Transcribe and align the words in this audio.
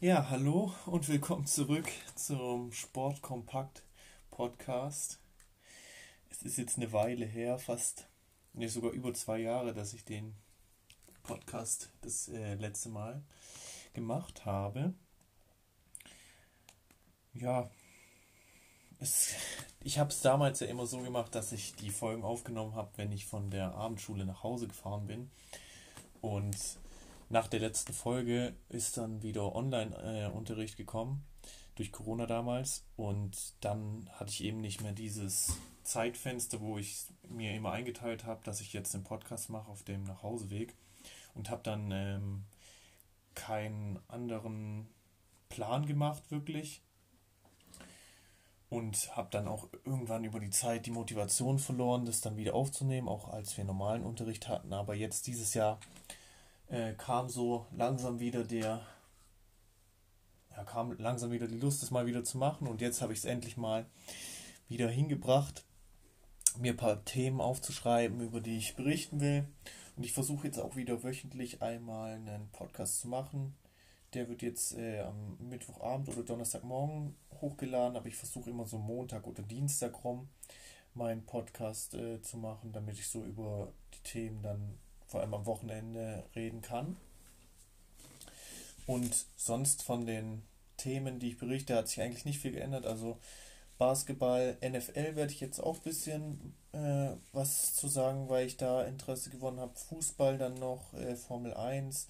Ja, 0.00 0.30
hallo 0.30 0.72
und 0.86 1.08
willkommen 1.08 1.44
zurück 1.44 1.90
zum 2.14 2.70
Sportkompakt 2.70 3.82
Podcast. 4.30 5.18
Es 6.30 6.42
ist 6.42 6.56
jetzt 6.56 6.76
eine 6.76 6.92
Weile 6.92 7.26
her, 7.26 7.58
fast, 7.58 8.06
ne, 8.52 8.68
sogar 8.68 8.92
über 8.92 9.12
zwei 9.12 9.38
Jahre, 9.38 9.74
dass 9.74 9.94
ich 9.94 10.04
den 10.04 10.36
Podcast 11.24 11.90
das 12.02 12.28
äh, 12.28 12.54
letzte 12.54 12.90
Mal 12.90 13.24
gemacht 13.92 14.44
habe. 14.44 14.94
Ja, 17.34 17.68
es, 19.00 19.34
ich 19.82 19.98
habe 19.98 20.10
es 20.10 20.20
damals 20.20 20.60
ja 20.60 20.68
immer 20.68 20.86
so 20.86 20.98
gemacht, 20.98 21.34
dass 21.34 21.50
ich 21.50 21.74
die 21.74 21.90
Folgen 21.90 22.22
aufgenommen 22.22 22.76
habe, 22.76 22.92
wenn 22.94 23.10
ich 23.10 23.26
von 23.26 23.50
der 23.50 23.74
Abendschule 23.74 24.24
nach 24.24 24.44
Hause 24.44 24.68
gefahren 24.68 25.08
bin. 25.08 25.28
Und 26.20 26.56
nach 27.30 27.46
der 27.48 27.60
letzten 27.60 27.92
Folge 27.92 28.54
ist 28.68 28.96
dann 28.96 29.22
wieder 29.22 29.54
Online-Unterricht 29.54 30.76
gekommen, 30.76 31.24
durch 31.74 31.92
Corona 31.92 32.26
damals. 32.26 32.84
Und 32.96 33.54
dann 33.60 34.08
hatte 34.12 34.30
ich 34.30 34.44
eben 34.44 34.60
nicht 34.60 34.82
mehr 34.82 34.92
dieses 34.92 35.56
Zeitfenster, 35.84 36.60
wo 36.60 36.78
ich 36.78 37.06
mir 37.28 37.54
immer 37.54 37.72
eingeteilt 37.72 38.24
habe, 38.24 38.40
dass 38.44 38.60
ich 38.60 38.72
jetzt 38.72 38.94
den 38.94 39.04
Podcast 39.04 39.50
mache 39.50 39.70
auf 39.70 39.82
dem 39.82 40.04
Nachhauseweg. 40.04 40.74
Und 41.34 41.50
habe 41.50 41.62
dann 41.62 41.90
ähm, 41.92 42.44
keinen 43.34 43.98
anderen 44.08 44.88
Plan 45.48 45.86
gemacht, 45.86 46.30
wirklich. 46.30 46.82
Und 48.70 49.16
habe 49.16 49.28
dann 49.30 49.48
auch 49.48 49.68
irgendwann 49.84 50.24
über 50.24 50.40
die 50.40 50.50
Zeit 50.50 50.86
die 50.86 50.90
Motivation 50.90 51.58
verloren, 51.58 52.06
das 52.06 52.20
dann 52.20 52.36
wieder 52.36 52.54
aufzunehmen, 52.54 53.08
auch 53.08 53.28
als 53.28 53.56
wir 53.56 53.64
normalen 53.64 54.04
Unterricht 54.04 54.48
hatten. 54.48 54.72
Aber 54.72 54.94
jetzt 54.94 55.26
dieses 55.26 55.54
Jahr 55.54 55.78
äh, 56.68 56.92
kam 56.94 57.28
so 57.28 57.66
langsam 57.76 58.20
wieder 58.20 58.44
der, 58.44 58.80
ja, 60.56 60.64
kam 60.64 60.92
langsam 60.98 61.30
wieder 61.30 61.46
die 61.46 61.58
Lust, 61.58 61.82
das 61.82 61.90
mal 61.90 62.06
wieder 62.06 62.24
zu 62.24 62.38
machen. 62.38 62.68
Und 62.68 62.80
jetzt 62.80 63.00
habe 63.00 63.12
ich 63.12 63.20
es 63.20 63.24
endlich 63.24 63.56
mal 63.56 63.86
wieder 64.68 64.88
hingebracht, 64.88 65.64
mir 66.58 66.72
ein 66.72 66.76
paar 66.76 67.04
Themen 67.04 67.40
aufzuschreiben, 67.40 68.20
über 68.20 68.40
die 68.40 68.58
ich 68.58 68.76
berichten 68.76 69.20
will. 69.20 69.46
Und 69.96 70.04
ich 70.04 70.12
versuche 70.12 70.46
jetzt 70.46 70.58
auch 70.58 70.76
wieder 70.76 71.02
wöchentlich 71.02 71.62
einmal 71.62 72.14
einen 72.14 72.48
Podcast 72.50 73.00
zu 73.00 73.08
machen. 73.08 73.56
Der 74.14 74.28
wird 74.28 74.42
jetzt 74.42 74.76
äh, 74.76 75.00
am 75.00 75.36
Mittwochabend 75.38 76.08
oder 76.08 76.22
Donnerstagmorgen 76.22 77.14
hochgeladen, 77.40 77.96
aber 77.96 78.06
ich 78.06 78.16
versuche 78.16 78.50
immer 78.50 78.66
so 78.66 78.78
Montag 78.78 79.26
oder 79.26 79.42
Dienstag 79.42 80.04
rum 80.04 80.28
meinen 80.94 81.24
Podcast 81.24 81.94
äh, 81.94 82.20
zu 82.22 82.38
machen, 82.38 82.72
damit 82.72 82.98
ich 82.98 83.08
so 83.08 83.22
über 83.22 83.72
die 83.94 84.02
Themen 84.02 84.42
dann 84.42 84.78
vor 85.08 85.20
allem 85.20 85.34
am 85.34 85.46
Wochenende 85.46 86.24
reden 86.36 86.62
kann. 86.62 86.96
Und 88.86 89.26
sonst 89.36 89.82
von 89.82 90.06
den 90.06 90.42
Themen, 90.76 91.18
die 91.18 91.30
ich 91.30 91.38
berichte, 91.38 91.74
hat 91.74 91.88
sich 91.88 92.00
eigentlich 92.00 92.24
nicht 92.24 92.40
viel 92.40 92.52
geändert. 92.52 92.86
Also 92.86 93.18
Basketball, 93.76 94.56
NFL 94.62 95.16
werde 95.16 95.32
ich 95.32 95.40
jetzt 95.40 95.60
auch 95.60 95.76
ein 95.76 95.82
bisschen 95.82 96.54
äh, 96.72 97.10
was 97.32 97.74
zu 97.74 97.88
sagen, 97.88 98.28
weil 98.28 98.46
ich 98.46 98.56
da 98.56 98.84
Interesse 98.84 99.30
gewonnen 99.30 99.60
habe. 99.60 99.76
Fußball 99.76 100.38
dann 100.38 100.54
noch, 100.54 100.92
äh, 100.94 101.16
Formel 101.16 101.54
1, 101.54 102.08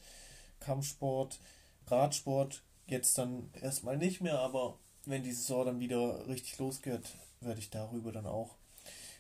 Kampfsport, 0.61 1.39
Radsport 1.87 2.63
jetzt 2.87 3.19
dann 3.19 3.51
erstmal 3.61 3.97
nicht 3.97 4.21
mehr, 4.21 4.39
aber 4.39 4.79
wenn 5.05 5.23
die 5.23 5.33
Saison 5.33 5.67
dann 5.67 5.81
wieder 5.81 6.27
richtig 6.27 6.59
losgeht, 6.59 7.03
werde 7.41 7.61
ich 7.61 7.71
darüber 7.71 8.13
dann 8.13 8.27
auch 8.27 8.57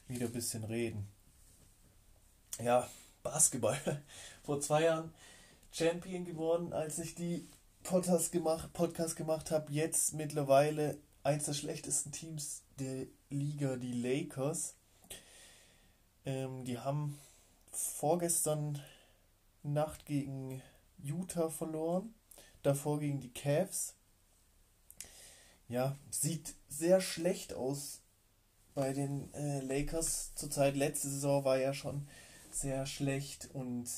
wieder 0.06 0.26
ein 0.26 0.32
bisschen 0.32 0.64
reden. 0.64 1.06
Ja, 2.62 2.88
Basketball. 3.30 3.78
Vor 4.42 4.60
zwei 4.60 4.84
Jahren 4.84 5.12
Champion 5.70 6.24
geworden, 6.24 6.72
als 6.72 6.98
ich 6.98 7.14
die 7.14 7.46
Podcast 7.82 8.32
gemacht, 8.32 8.72
Podcast 8.72 9.16
gemacht 9.16 9.50
habe. 9.50 9.70
Jetzt 9.70 10.14
mittlerweile 10.14 10.96
eins 11.22 11.44
der 11.44 11.52
schlechtesten 11.52 12.10
Teams 12.10 12.62
der 12.78 13.06
Liga, 13.28 13.76
die 13.76 13.92
Lakers. 13.92 14.76
Ähm, 16.24 16.64
die 16.64 16.78
haben 16.78 17.18
vorgestern 17.70 18.82
Nacht 19.62 20.06
gegen 20.06 20.62
Utah 21.02 21.50
verloren, 21.50 22.14
davor 22.62 22.98
gegen 22.98 23.20
die 23.20 23.32
Cavs. 23.32 23.94
Ja, 25.68 25.96
sieht 26.10 26.54
sehr 26.70 27.02
schlecht 27.02 27.52
aus 27.52 28.00
bei 28.74 28.94
den 28.94 29.32
äh, 29.34 29.60
Lakers 29.60 30.34
zurzeit. 30.34 30.76
Letzte 30.76 31.08
Saison 31.08 31.44
war 31.44 31.58
ja 31.58 31.74
schon 31.74 32.08
sehr 32.60 32.86
schlecht 32.86 33.50
und 33.52 33.88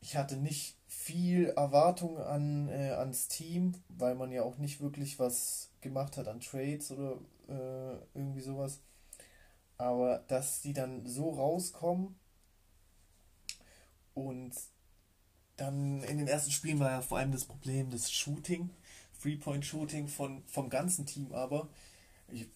ich 0.00 0.16
hatte 0.16 0.36
nicht 0.36 0.76
viel 0.86 1.46
Erwartung 1.50 2.18
an, 2.18 2.68
äh, 2.68 2.92
ans 2.92 3.28
Team, 3.28 3.74
weil 3.88 4.14
man 4.14 4.32
ja 4.32 4.42
auch 4.42 4.58
nicht 4.58 4.80
wirklich 4.80 5.18
was 5.18 5.70
gemacht 5.80 6.16
hat 6.16 6.28
an 6.28 6.40
Trades 6.40 6.90
oder 6.90 7.18
äh, 7.48 7.98
irgendwie 8.14 8.40
sowas. 8.40 8.80
Aber 9.76 10.24
dass 10.28 10.62
die 10.62 10.72
dann 10.72 11.06
so 11.06 11.30
rauskommen 11.30 12.18
und 14.14 14.52
dann 15.56 16.02
in 16.04 16.18
den 16.18 16.28
ersten 16.28 16.50
Spielen 16.50 16.80
war 16.80 16.90
ja 16.90 17.02
vor 17.02 17.18
allem 17.18 17.32
das 17.32 17.44
Problem 17.44 17.90
des 17.90 18.10
Shooting, 18.10 18.70
Three-Point-Shooting 19.20 20.08
vom 20.08 20.70
ganzen 20.70 21.04
Team 21.06 21.32
aber, 21.32 21.68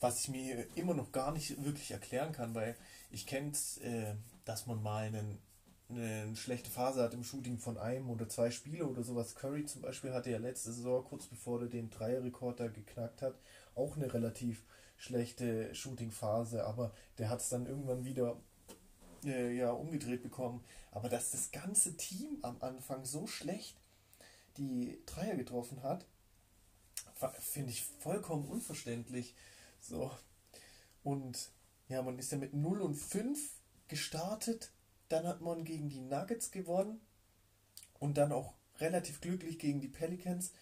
was 0.01 0.21
ich 0.21 0.29
mir 0.29 0.67
immer 0.77 0.95
noch 0.95 1.13
gar 1.13 1.33
nicht 1.33 1.63
wirklich 1.65 1.91
erklären 1.91 2.33
kann, 2.33 2.55
weil 2.55 2.77
ich 3.11 3.27
kenne 3.27 3.51
es, 3.51 3.79
äh, 3.79 4.15
dass 4.45 4.67
man 4.67 4.83
mal 4.83 5.07
einen, 5.07 5.39
eine 5.89 6.35
schlechte 6.37 6.71
Phase 6.71 7.03
hat 7.03 7.15
im 7.15 7.25
Shooting 7.25 7.59
von 7.59 7.79
einem 7.79 8.11
oder 8.11 8.29
zwei 8.29 8.51
Spiele 8.51 8.87
oder 8.87 9.03
sowas. 9.03 9.35
Curry 9.35 9.65
zum 9.65 9.83
Beispiel 9.83 10.13
hatte 10.13 10.31
ja 10.31 10.39
letzte 10.39 10.73
Saison, 10.73 11.05
kurz 11.05 11.27
bevor 11.27 11.63
er 11.63 11.69
den 11.69 11.91
Dreierrekord 11.91 12.61
da 12.61 12.69
geknackt 12.69 13.23
hat, 13.23 13.35
auch 13.75 13.97
eine 13.97 14.13
relativ 14.13 14.65
schlechte 14.97 15.75
Shooting-Phase, 15.75 16.65
aber 16.65 16.93
der 17.19 17.29
hat 17.29 17.41
es 17.41 17.49
dann 17.49 17.67
irgendwann 17.67 18.05
wieder 18.05 18.41
äh, 19.25 19.57
ja, 19.57 19.71
umgedreht 19.73 20.23
bekommen. 20.23 20.65
Aber 20.93 21.09
dass 21.09 21.31
das 21.31 21.51
ganze 21.51 21.97
Team 21.97 22.39
am 22.43 22.57
Anfang 22.61 23.05
so 23.05 23.27
schlecht 23.27 23.77
die 24.57 25.03
Dreier 25.07 25.35
getroffen 25.35 25.83
hat, 25.83 26.07
finde 27.39 27.71
ich 27.71 27.85
vollkommen 28.01 28.47
unverständlich. 28.47 29.35
So. 29.85 30.11
Und 31.03 31.51
ja, 31.89 32.03
man 32.03 32.19
ist 32.19 32.33
ja 32.33 32.39
mit 32.39 32.55
0 32.55 32.81
und 32.81 32.95
5 32.95 33.39
gestartet. 33.89 34.73
Dann 35.09 35.27
hat 35.27 35.41
man 35.41 35.65
gegen 35.65 35.89
die 35.89 36.01
Nuggets 36.01 36.51
gewonnen 36.51 37.01
und 37.99 38.17
dann 38.17 38.33
auch 38.33 38.55
relativ 38.79 39.21
glücklich 39.21 39.59
gegen 39.59 39.81
die 39.81 39.89
Pelicans. 39.89 40.53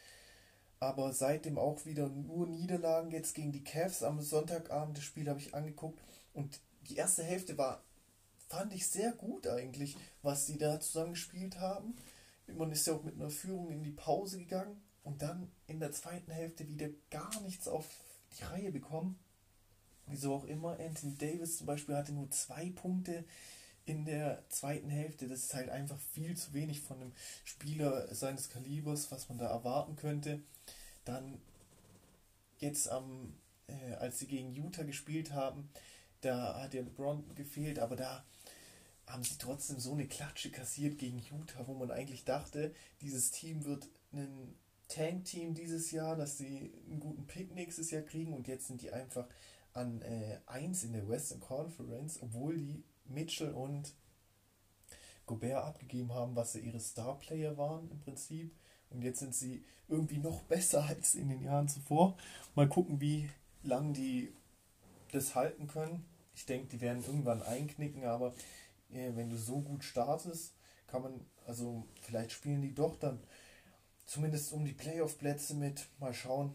Aber 0.80 1.12
seitdem 1.12 1.58
auch 1.58 1.86
wieder 1.86 2.08
nur 2.08 2.48
Niederlagen. 2.48 3.12
Jetzt 3.12 3.34
gegen 3.34 3.52
die 3.52 3.62
Cavs 3.62 4.02
am 4.02 4.20
Sonntagabend. 4.20 4.98
Das 4.98 5.04
Spiel 5.04 5.28
habe 5.28 5.38
ich 5.38 5.54
angeguckt. 5.54 6.00
Und 6.34 6.60
die 6.88 6.96
erste 6.96 7.22
Hälfte 7.22 7.56
war, 7.56 7.84
fand 8.48 8.74
ich 8.74 8.88
sehr 8.88 9.12
gut 9.12 9.46
eigentlich, 9.46 9.96
was 10.22 10.46
sie 10.46 10.58
da 10.58 10.80
zusammengespielt 10.80 11.60
haben. 11.60 11.94
Man 12.48 12.72
ist 12.72 12.86
ja 12.88 12.94
auch 12.94 13.04
mit 13.04 13.14
einer 13.14 13.30
Führung 13.30 13.70
in 13.70 13.84
die 13.84 13.92
Pause 13.92 14.38
gegangen 14.38 14.82
und 15.04 15.22
dann 15.22 15.52
in 15.68 15.78
der 15.78 15.92
zweiten 15.92 16.32
Hälfte 16.32 16.68
wieder 16.68 16.88
gar 17.10 17.40
nichts 17.42 17.68
auf 17.68 17.88
die 18.32 18.44
Reihe 18.44 18.72
bekommen. 18.72 19.18
Wieso 20.06 20.34
auch 20.34 20.44
immer. 20.44 20.78
Anthony 20.80 21.16
Davis 21.16 21.58
zum 21.58 21.66
Beispiel 21.66 21.96
hatte 21.96 22.12
nur 22.12 22.30
zwei 22.30 22.70
Punkte 22.70 23.24
in 23.84 24.04
der 24.04 24.44
zweiten 24.48 24.90
Hälfte. 24.90 25.28
Das 25.28 25.40
ist 25.40 25.54
halt 25.54 25.70
einfach 25.70 25.98
viel 25.98 26.36
zu 26.36 26.52
wenig 26.52 26.80
von 26.80 27.00
einem 27.00 27.12
Spieler 27.44 28.12
seines 28.14 28.48
Kalibers, 28.48 29.10
was 29.10 29.28
man 29.28 29.38
da 29.38 29.46
erwarten 29.46 29.96
könnte. 29.96 30.42
Dann 31.04 31.40
jetzt 32.58 32.88
am, 32.88 33.34
äh, 33.66 33.94
als 33.94 34.18
sie 34.18 34.26
gegen 34.26 34.54
Utah 34.54 34.84
gespielt 34.84 35.32
haben, 35.32 35.68
da 36.20 36.60
hat 36.60 36.74
ja 36.74 36.82
LeBron 36.82 37.34
gefehlt, 37.34 37.80
aber 37.80 37.96
da 37.96 38.24
haben 39.06 39.24
sie 39.24 39.36
trotzdem 39.38 39.80
so 39.80 39.92
eine 39.92 40.06
Klatsche 40.06 40.50
kassiert 40.50 40.98
gegen 40.98 41.18
Utah, 41.18 41.66
wo 41.66 41.74
man 41.74 41.90
eigentlich 41.90 42.24
dachte, 42.24 42.72
dieses 43.00 43.32
Team 43.32 43.64
wird 43.64 43.88
ein 44.12 44.54
Tank-Team 44.92 45.54
dieses 45.54 45.90
Jahr, 45.90 46.16
dass 46.16 46.38
sie 46.38 46.72
einen 46.86 47.00
guten 47.00 47.26
Pick 47.26 47.54
nächstes 47.54 47.90
Jahr 47.90 48.02
kriegen 48.02 48.34
und 48.34 48.46
jetzt 48.48 48.66
sind 48.66 48.82
die 48.82 48.92
einfach 48.92 49.26
an 49.72 50.02
äh, 50.02 50.38
1 50.46 50.84
in 50.84 50.92
der 50.92 51.08
Western 51.08 51.40
Conference, 51.40 52.18
obwohl 52.22 52.56
die 52.56 52.84
Mitchell 53.06 53.52
und 53.52 53.94
Gobert 55.24 55.64
abgegeben 55.64 56.12
haben, 56.12 56.36
was 56.36 56.52
sie 56.52 56.60
ihre 56.60 56.80
Star-Player 56.80 57.56
waren 57.56 57.90
im 57.90 58.00
Prinzip. 58.00 58.54
Und 58.90 59.02
jetzt 59.02 59.20
sind 59.20 59.34
sie 59.34 59.64
irgendwie 59.88 60.18
noch 60.18 60.42
besser 60.48 60.84
als 60.84 61.14
in 61.14 61.28
den 61.28 61.42
Jahren 61.42 61.68
zuvor. 61.68 62.16
Mal 62.54 62.68
gucken, 62.68 63.00
wie 63.00 63.30
lange 63.62 63.94
die 63.94 64.32
das 65.12 65.34
halten 65.34 65.68
können. 65.68 66.04
Ich 66.34 66.44
denke, 66.44 66.68
die 66.68 66.80
werden 66.80 67.04
irgendwann 67.04 67.42
einknicken, 67.42 68.04
aber 68.04 68.34
äh, 68.92 69.12
wenn 69.14 69.30
du 69.30 69.36
so 69.36 69.60
gut 69.60 69.84
startest, 69.84 70.54
kann 70.86 71.02
man, 71.02 71.26
also 71.46 71.86
vielleicht 72.02 72.32
spielen 72.32 72.60
die 72.60 72.74
doch 72.74 72.96
dann 72.96 73.20
zumindest 74.06 74.52
um 74.52 74.64
die 74.64 74.72
Playoff-Plätze 74.72 75.54
mit. 75.54 75.88
Mal 75.98 76.14
schauen. 76.14 76.54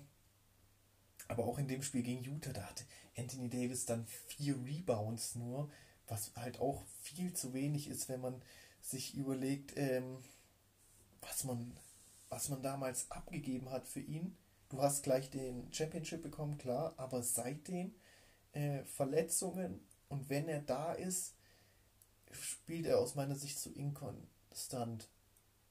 Aber 1.27 1.45
auch 1.45 1.57
in 1.57 1.67
dem 1.67 1.83
Spiel 1.83 2.03
gegen 2.03 2.23
Utah, 2.23 2.53
da 2.53 2.63
hatte 2.63 2.85
Anthony 3.17 3.49
Davis 3.49 3.85
dann 3.85 4.05
vier 4.27 4.55
Rebounds 4.65 5.35
nur, 5.35 5.69
was 6.07 6.31
halt 6.35 6.59
auch 6.59 6.83
viel 7.01 7.33
zu 7.33 7.53
wenig 7.53 7.89
ist, 7.89 8.07
wenn 8.07 8.21
man 8.21 8.41
sich 8.81 9.15
überlegt, 9.15 9.73
ähm, 9.75 10.19
was 11.21 11.44
man 11.44 11.77
was 12.29 12.49
man 12.49 12.61
damals 12.61 13.09
abgegeben 13.11 13.69
hat 13.69 13.88
für 13.88 14.00
ihn. 14.00 14.35
Du 14.69 14.81
hast 14.81 15.03
gleich 15.03 15.29
den 15.29 15.71
Championship 15.71 16.21
bekommen, 16.21 16.57
klar, 16.57 16.93
aber 16.97 17.23
seitdem 17.23 17.95
äh, 18.51 18.83
Verletzungen 18.83 19.79
und 20.09 20.29
wenn 20.29 20.47
er 20.47 20.61
da 20.61 20.93
ist, 20.93 21.35
spielt 22.31 22.85
er 22.85 23.00
aus 23.00 23.15
meiner 23.15 23.35
Sicht 23.35 23.59
so 23.59 23.69
inkonstant. 23.69 25.09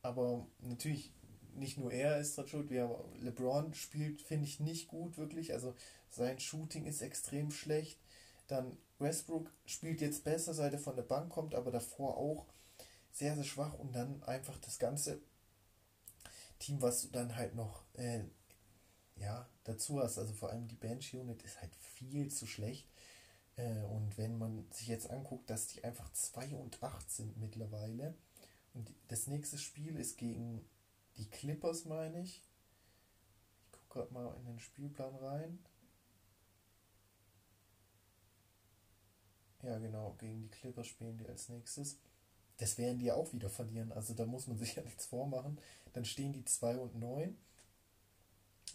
Aber 0.03 0.47
natürlich, 0.61 1.13
nicht 1.57 1.79
nur 1.79 1.93
er 1.93 2.19
ist 2.19 2.37
dran 2.37 2.49
schuld, 2.49 2.71
wir, 2.71 3.05
LeBron 3.21 3.75
spielt, 3.75 4.23
finde 4.23 4.47
ich, 4.47 4.61
nicht 4.61 4.89
gut 4.89 5.17
wirklich. 5.19 5.53
Also 5.53 5.75
sein 6.11 6.39
Shooting 6.39 6.87
ist 6.87 7.03
extrem 7.03 7.51
schlecht. 7.51 7.99
Dann 8.47 8.77
Westbrook 8.99 9.51
spielt 9.65 10.01
jetzt 10.01 10.25
besser, 10.25 10.55
seit 10.55 10.73
er 10.73 10.79
von 10.79 10.97
der 10.97 11.03
Bank 11.03 11.31
kommt, 11.31 11.55
aber 11.55 11.71
davor 11.71 12.17
auch 12.17 12.47
sehr, 13.13 13.35
sehr 13.35 13.45
schwach. 13.45 13.75
Und 13.75 13.95
dann 13.95 14.23
einfach 14.25 14.59
das 14.59 14.79
ganze 14.79 15.21
Team, 16.59 16.81
was 16.81 17.03
du 17.03 17.09
dann 17.09 17.37
halt 17.37 17.55
noch 17.55 17.85
äh, 17.95 18.25
ja, 19.17 19.49
dazu 19.65 20.01
hast. 20.01 20.19
Also 20.19 20.33
vor 20.33 20.51
allem 20.51 20.69
die 20.69 20.77
Bench-Unit 20.77 21.43
ist 21.43 21.61
halt 21.61 21.75
viel 21.77 22.31
zu 22.31 22.47
schlecht. 22.47 22.89
Äh, 23.57 23.83
und 23.85 24.17
wenn 24.17 24.39
man 24.39 24.67
sich 24.71 24.89
jetzt 24.89 25.11
anguckt, 25.11 25.51
dass 25.51 25.69
die 25.69 25.85
einfach 25.85 26.13
2 26.13 26.57
und 26.57 26.83
8 26.83 27.11
sind 27.11 27.37
mittlerweile. 27.39 28.15
Und 28.75 28.95
das 29.09 29.27
nächste 29.27 29.59
Spiel 29.59 29.97
ist 29.97 30.19
gegen 30.19 30.65
die 31.19 31.29
Clippers, 31.29 31.85
meine 31.85 32.23
ich. 32.23 32.43
Ich 33.65 33.73
gucke 33.73 34.01
gerade 34.01 34.15
mal 34.15 34.37
in 34.37 34.45
den 34.47 34.61
Spielplan 34.61 35.15
rein. 35.17 35.59
Ja, 39.63 39.79
genau, 39.79 40.15
gegen 40.19 40.43
die 40.43 40.49
Clippers 40.49 40.87
spielen 40.87 41.19
die 41.19 41.29
als 41.29 41.49
nächstes. 41.49 41.99
Das 42.59 42.79
werden 42.79 42.99
die 42.99 43.13
auch 43.13 43.33
wieder 43.33 43.51
verlieren. 43.51 43.93
Also 43.93 44.15
da 44.15 44.25
muss 44.25 44.47
man 44.47 44.59
sich 44.59 44.77
ja 44.77 44.83
nichts 44.83 45.07
vormachen. 45.07 45.59
Dann 45.93 46.05
stehen 46.05 46.33
die 46.33 46.45
2 46.45 46.79
und 46.79 46.97
9. 46.97 47.37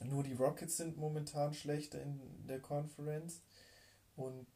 Nur 0.04 0.24
die 0.24 0.34
Rockets 0.34 0.78
sind 0.78 0.98
momentan 0.98 1.54
schlechter 1.54 2.02
in 2.02 2.20
der 2.48 2.60
Conference. 2.60 3.42
Und 4.16 4.48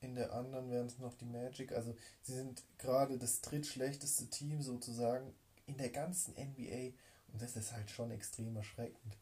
in 0.00 0.14
der 0.14 0.32
anderen 0.32 0.70
wären 0.70 0.86
es 0.86 0.98
noch 0.98 1.14
die 1.14 1.26
Magic. 1.26 1.72
Also 1.72 1.94
sie 2.22 2.34
sind 2.34 2.62
gerade 2.78 3.18
das 3.18 3.40
drittschlechteste 3.42 4.28
Team 4.28 4.62
sozusagen 4.62 5.34
in 5.66 5.76
der 5.76 5.90
ganzen 5.90 6.34
NBA. 6.34 6.92
Und 7.32 7.42
das 7.42 7.56
ist 7.56 7.72
halt 7.72 7.90
schon 7.90 8.10
extrem 8.10 8.56
erschreckend. 8.56 9.16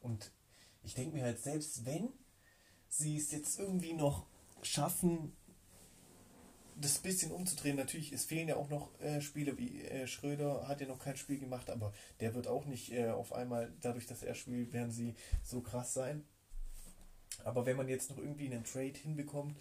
Und 0.00 0.30
ich 0.82 0.94
denke 0.94 1.16
mir 1.16 1.24
halt, 1.24 1.42
selbst 1.42 1.84
wenn 1.84 2.10
sie 2.88 3.16
es 3.16 3.32
jetzt 3.32 3.58
irgendwie 3.58 3.92
noch 3.92 4.26
schaffen, 4.62 5.36
das 6.78 6.98
bisschen 6.98 7.32
umzudrehen, 7.32 7.76
natürlich, 7.76 8.12
es 8.12 8.24
fehlen 8.24 8.48
ja 8.48 8.56
auch 8.56 8.68
noch 8.68 8.88
äh, 9.00 9.20
Spiele, 9.20 9.56
wie 9.56 9.82
äh, 9.82 10.06
Schröder 10.06 10.68
hat 10.68 10.80
ja 10.80 10.86
noch 10.86 10.98
kein 10.98 11.16
Spiel 11.16 11.38
gemacht, 11.38 11.70
aber 11.70 11.92
der 12.20 12.34
wird 12.34 12.48
auch 12.48 12.66
nicht 12.66 12.92
äh, 12.92 13.08
auf 13.10 13.32
einmal, 13.32 13.72
dadurch, 13.80 14.06
dass 14.06 14.22
er 14.22 14.34
spielt, 14.34 14.72
werden 14.72 14.90
sie 14.90 15.14
so 15.42 15.62
krass 15.62 15.94
sein. 15.94 16.24
Aber 17.44 17.66
wenn 17.66 17.76
man 17.76 17.88
jetzt 17.88 18.10
noch 18.10 18.18
irgendwie 18.18 18.46
einen 18.46 18.64
Trade 18.64 18.92
hinbekommt, 18.92 19.56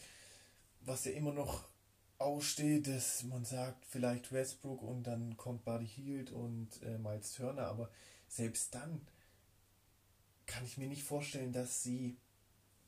was 0.82 1.06
ja 1.06 1.12
immer 1.12 1.32
noch 1.32 1.68
aussteht, 2.18 2.88
dass 2.88 3.24
man 3.24 3.46
sagt, 3.46 3.86
vielleicht 3.86 4.32
Westbrook 4.32 4.82
und 4.82 5.04
dann 5.04 5.36
kommt 5.38 5.66
Buddy 5.66 5.88
Hield 5.88 6.32
und 6.32 6.82
äh, 6.84 6.98
Miles 6.98 7.34
Turner, 7.34 7.68
aber 7.68 7.90
selbst 8.28 8.74
dann 8.74 9.06
kann 10.46 10.64
ich 10.66 10.78
mir 10.78 10.88
nicht 10.88 11.04
vorstellen, 11.04 11.52
dass 11.52 11.84
sie 11.84 12.18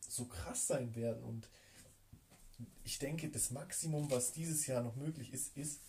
so 0.08 0.26
krass 0.26 0.68
sein 0.68 0.96
werden 0.96 1.24
und 1.24 1.50
ich 2.84 3.00
denke, 3.00 3.30
das 3.30 3.52
Maximum, 3.52 4.10
was 4.10 4.32
dieses 4.32 4.66
Jahr 4.66 4.82
noch 4.82 4.96
möglich 4.96 5.34
ist, 5.34 5.56
ist 5.58 5.82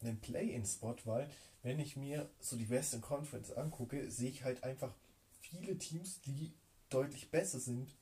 ein 0.00 0.20
Play-in-Spot, 0.20 0.96
weil 1.04 1.28
wenn 1.62 1.80
ich 1.80 1.96
mir 1.96 2.30
so 2.40 2.56
die 2.56 2.70
Western 2.70 3.00
Conference 3.00 3.50
angucke, 3.50 4.10
sehe 4.10 4.30
ich 4.30 4.44
halt 4.44 4.62
einfach 4.62 4.94
viele 5.40 5.76
Teams, 5.76 6.20
die 6.20 6.54
deutlich 6.88 7.30
besser 7.30 7.58
sind 7.58 7.96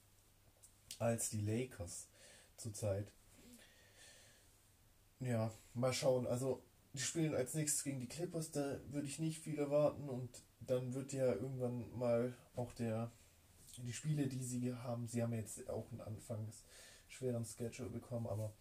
als 0.99 1.31
die 1.31 1.40
Lakers 1.40 2.08
zurzeit. 2.56 3.11
Ja, 5.21 5.51
mal 5.75 5.93
schauen. 5.93 6.27
Also, 6.27 6.63
die 6.93 7.03
spielen 7.03 7.35
als 7.35 7.55
nächstes 7.55 7.85
gegen 7.85 8.01
die 8.01 8.09
Clippers, 8.09 8.51
da 8.51 8.79
würde 8.89 9.07
ich 9.07 9.19
nicht 9.19 9.41
viel 9.41 9.59
erwarten 9.59 10.09
und 10.09 10.31
dann 10.61 10.95
wird 10.95 11.13
ja 11.13 11.33
irgendwann 11.33 11.85
mal 11.97 12.35
auch 12.55 12.73
der 12.73 13.11
die 13.79 13.93
Spiele, 13.93 14.27
die 14.27 14.43
sie 14.43 14.75
haben, 14.75 15.07
sie 15.07 15.23
haben 15.23 15.33
jetzt 15.33 15.69
auch 15.69 15.91
einen 15.91 16.01
Anfangs 16.01 16.65
schweren 17.09 17.45
Schedule 17.45 17.91
bekommen, 17.91 18.27
aber 18.27 18.53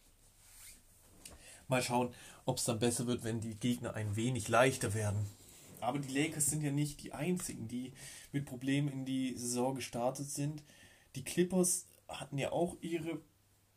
mal 1.68 1.82
schauen, 1.82 2.14
ob 2.46 2.58
es 2.58 2.66
dann 2.66 2.80
besser 2.80 3.08
wird, 3.08 3.24
wenn 3.24 3.40
die 3.40 3.56
Gegner 3.56 3.94
ein 3.94 4.16
wenig 4.16 4.48
leichter 4.50 4.94
werden. 4.94 5.26
Aber 5.82 6.00
die 6.00 6.14
Lakers 6.14 6.48
sind 6.48 6.64
ja 6.64 6.72
nicht 6.72 7.04
die 7.04 7.14
einzigen, 7.14 7.68
die 7.68 7.94
mit 8.32 8.46
Problemen 8.46 8.90
in 8.90 9.06
die 9.06 9.38
Saison 9.38 9.76
gestartet 9.76 10.30
sind. 10.30 10.64
Die 11.16 11.24
Clippers 11.24 11.88
hatten 12.08 12.38
ja 12.38 12.52
auch 12.52 12.76
ihre 12.82 13.22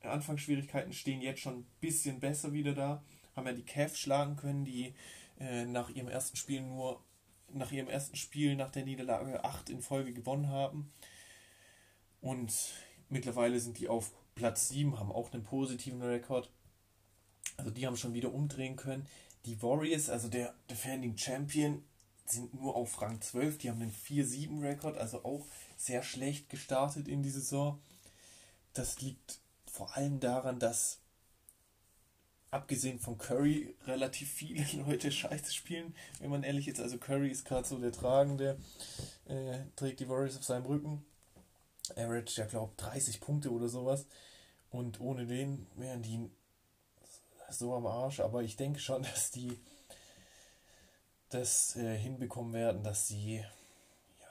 Anfangsschwierigkeiten, 0.03 0.93
stehen 0.93 1.21
jetzt 1.21 1.41
schon 1.41 1.61
ein 1.61 1.67
bisschen 1.81 2.21
besser 2.21 2.53
wieder 2.53 2.75
da, 2.75 3.03
haben 3.35 3.47
ja 3.47 3.53
die 3.53 3.65
Cavs 3.65 3.99
schlagen 3.99 4.37
können, 4.37 4.65
die 4.65 4.95
äh, 5.39 5.65
nach 5.65 5.91
ihrem 5.91 6.09
ersten 6.09 6.37
Spiel 6.37 6.63
nur 6.63 7.03
nach 7.51 7.73
ihrem 7.73 7.89
ersten 7.89 8.17
Spiel 8.17 8.57
nach 8.57 8.71
der 8.71 8.85
Niederlage 8.85 9.43
8 9.43 9.71
in 9.71 9.81
Folge 9.81 10.13
gewonnen 10.13 10.49
haben. 10.49 10.93
Und 12.21 12.53
mittlerweile 13.09 13.59
sind 13.59 13.79
die 13.79 13.89
auf 13.89 14.13
Platz 14.35 14.69
7 14.69 14.99
haben 15.01 15.11
auch 15.11 15.33
einen 15.33 15.43
positiven 15.43 16.01
Rekord. 16.01 16.49
Also 17.57 17.71
die 17.71 17.87
haben 17.87 17.97
schon 17.97 18.15
wieder 18.15 18.33
umdrehen 18.33 18.77
können. 18.77 19.07
Die 19.47 19.61
Warriors, 19.63 20.11
also 20.11 20.29
der 20.29 20.55
Defending 20.71 21.17
Champion, 21.17 21.83
sind 22.25 22.55
nur 22.55 22.77
auf 22.77 23.01
Rang 23.03 23.21
12. 23.21 23.59
Die 23.59 23.71
haben 23.71 23.83
einen 23.83 23.93
4-7-Rekord, 23.93 24.97
also 24.97 25.25
auch 25.25 25.45
sehr 25.77 26.05
schlecht 26.05 26.51
gestartet 26.51 27.09
in 27.09 27.23
die 27.23 27.31
Saison. 27.31 27.81
Das 28.75 29.01
liegt 29.01 29.41
vor 29.79 29.97
allem 29.97 30.19
daran, 30.19 30.59
dass 30.59 30.99
abgesehen 32.51 32.99
von 32.99 33.17
Curry 33.17 33.77
relativ 33.87 34.29
viele 34.29 34.65
Leute 34.83 35.13
scheiße 35.13 35.55
spielen, 35.55 35.95
wenn 36.19 36.31
man 36.31 36.43
ehrlich 36.43 36.67
ist. 36.67 36.81
Also 36.81 36.99
Curry 36.99 37.31
ist 37.31 37.45
gerade 37.45 37.67
so 37.67 37.79
der 37.79 37.93
Tragende, 37.93 38.59
äh, 39.27 39.61
trägt 39.77 40.01
die 40.01 40.09
Warriors 40.09 40.37
auf 40.37 40.43
seinem 40.43 40.67
Rücken. 40.67 41.05
Average, 41.93 42.41
ja 42.41 42.47
glaube 42.47 42.73
30 42.77 43.21
Punkte 43.21 43.53
oder 43.53 43.69
sowas. 43.69 44.07
Und 44.71 45.01
ohne 45.01 45.27
den 45.27 45.69
wären 45.77 46.03
die 46.03 46.29
so 47.49 47.73
am 47.73 47.87
Arsch. 47.87 48.19
Aber 48.19 48.43
ich 48.43 48.57
denke 48.57 48.81
schon, 48.81 49.03
dass 49.15 49.31
die 49.31 49.61
das 51.29 51.77
äh, 51.77 51.97
hinbekommen 51.97 52.53
werden, 52.53 52.83
dass 52.83 53.07
sie 53.07 53.45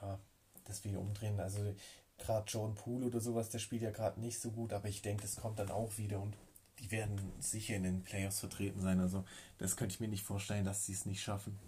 ja 0.02 0.18
das 0.64 0.84
wieder 0.84 0.98
umdrehen. 0.98 1.40
Also 1.40 1.74
gerade 2.18 2.46
John 2.48 2.74
Poole 2.74 3.06
oder 3.06 3.20
sowas, 3.20 3.48
der 3.48 3.58
spielt 3.58 3.82
ja 3.82 3.90
gerade 3.90 4.20
nicht 4.20 4.40
so 4.40 4.50
gut, 4.50 4.72
aber 4.72 4.88
ich 4.88 5.02
denke, 5.02 5.22
das 5.22 5.36
kommt 5.36 5.58
dann 5.58 5.70
auch 5.70 5.96
wieder 5.98 6.20
und 6.20 6.36
die 6.80 6.90
werden 6.90 7.32
sicher 7.40 7.76
in 7.76 7.82
den 7.82 8.02
Playoffs 8.02 8.40
vertreten 8.40 8.80
sein. 8.80 9.00
Also 9.00 9.24
das 9.58 9.76
könnte 9.76 9.94
ich 9.94 10.00
mir 10.00 10.08
nicht 10.08 10.24
vorstellen, 10.24 10.64
dass 10.64 10.86
sie 10.86 10.92
es 10.92 11.06
nicht 11.06 11.22
schaffen. 11.22 11.58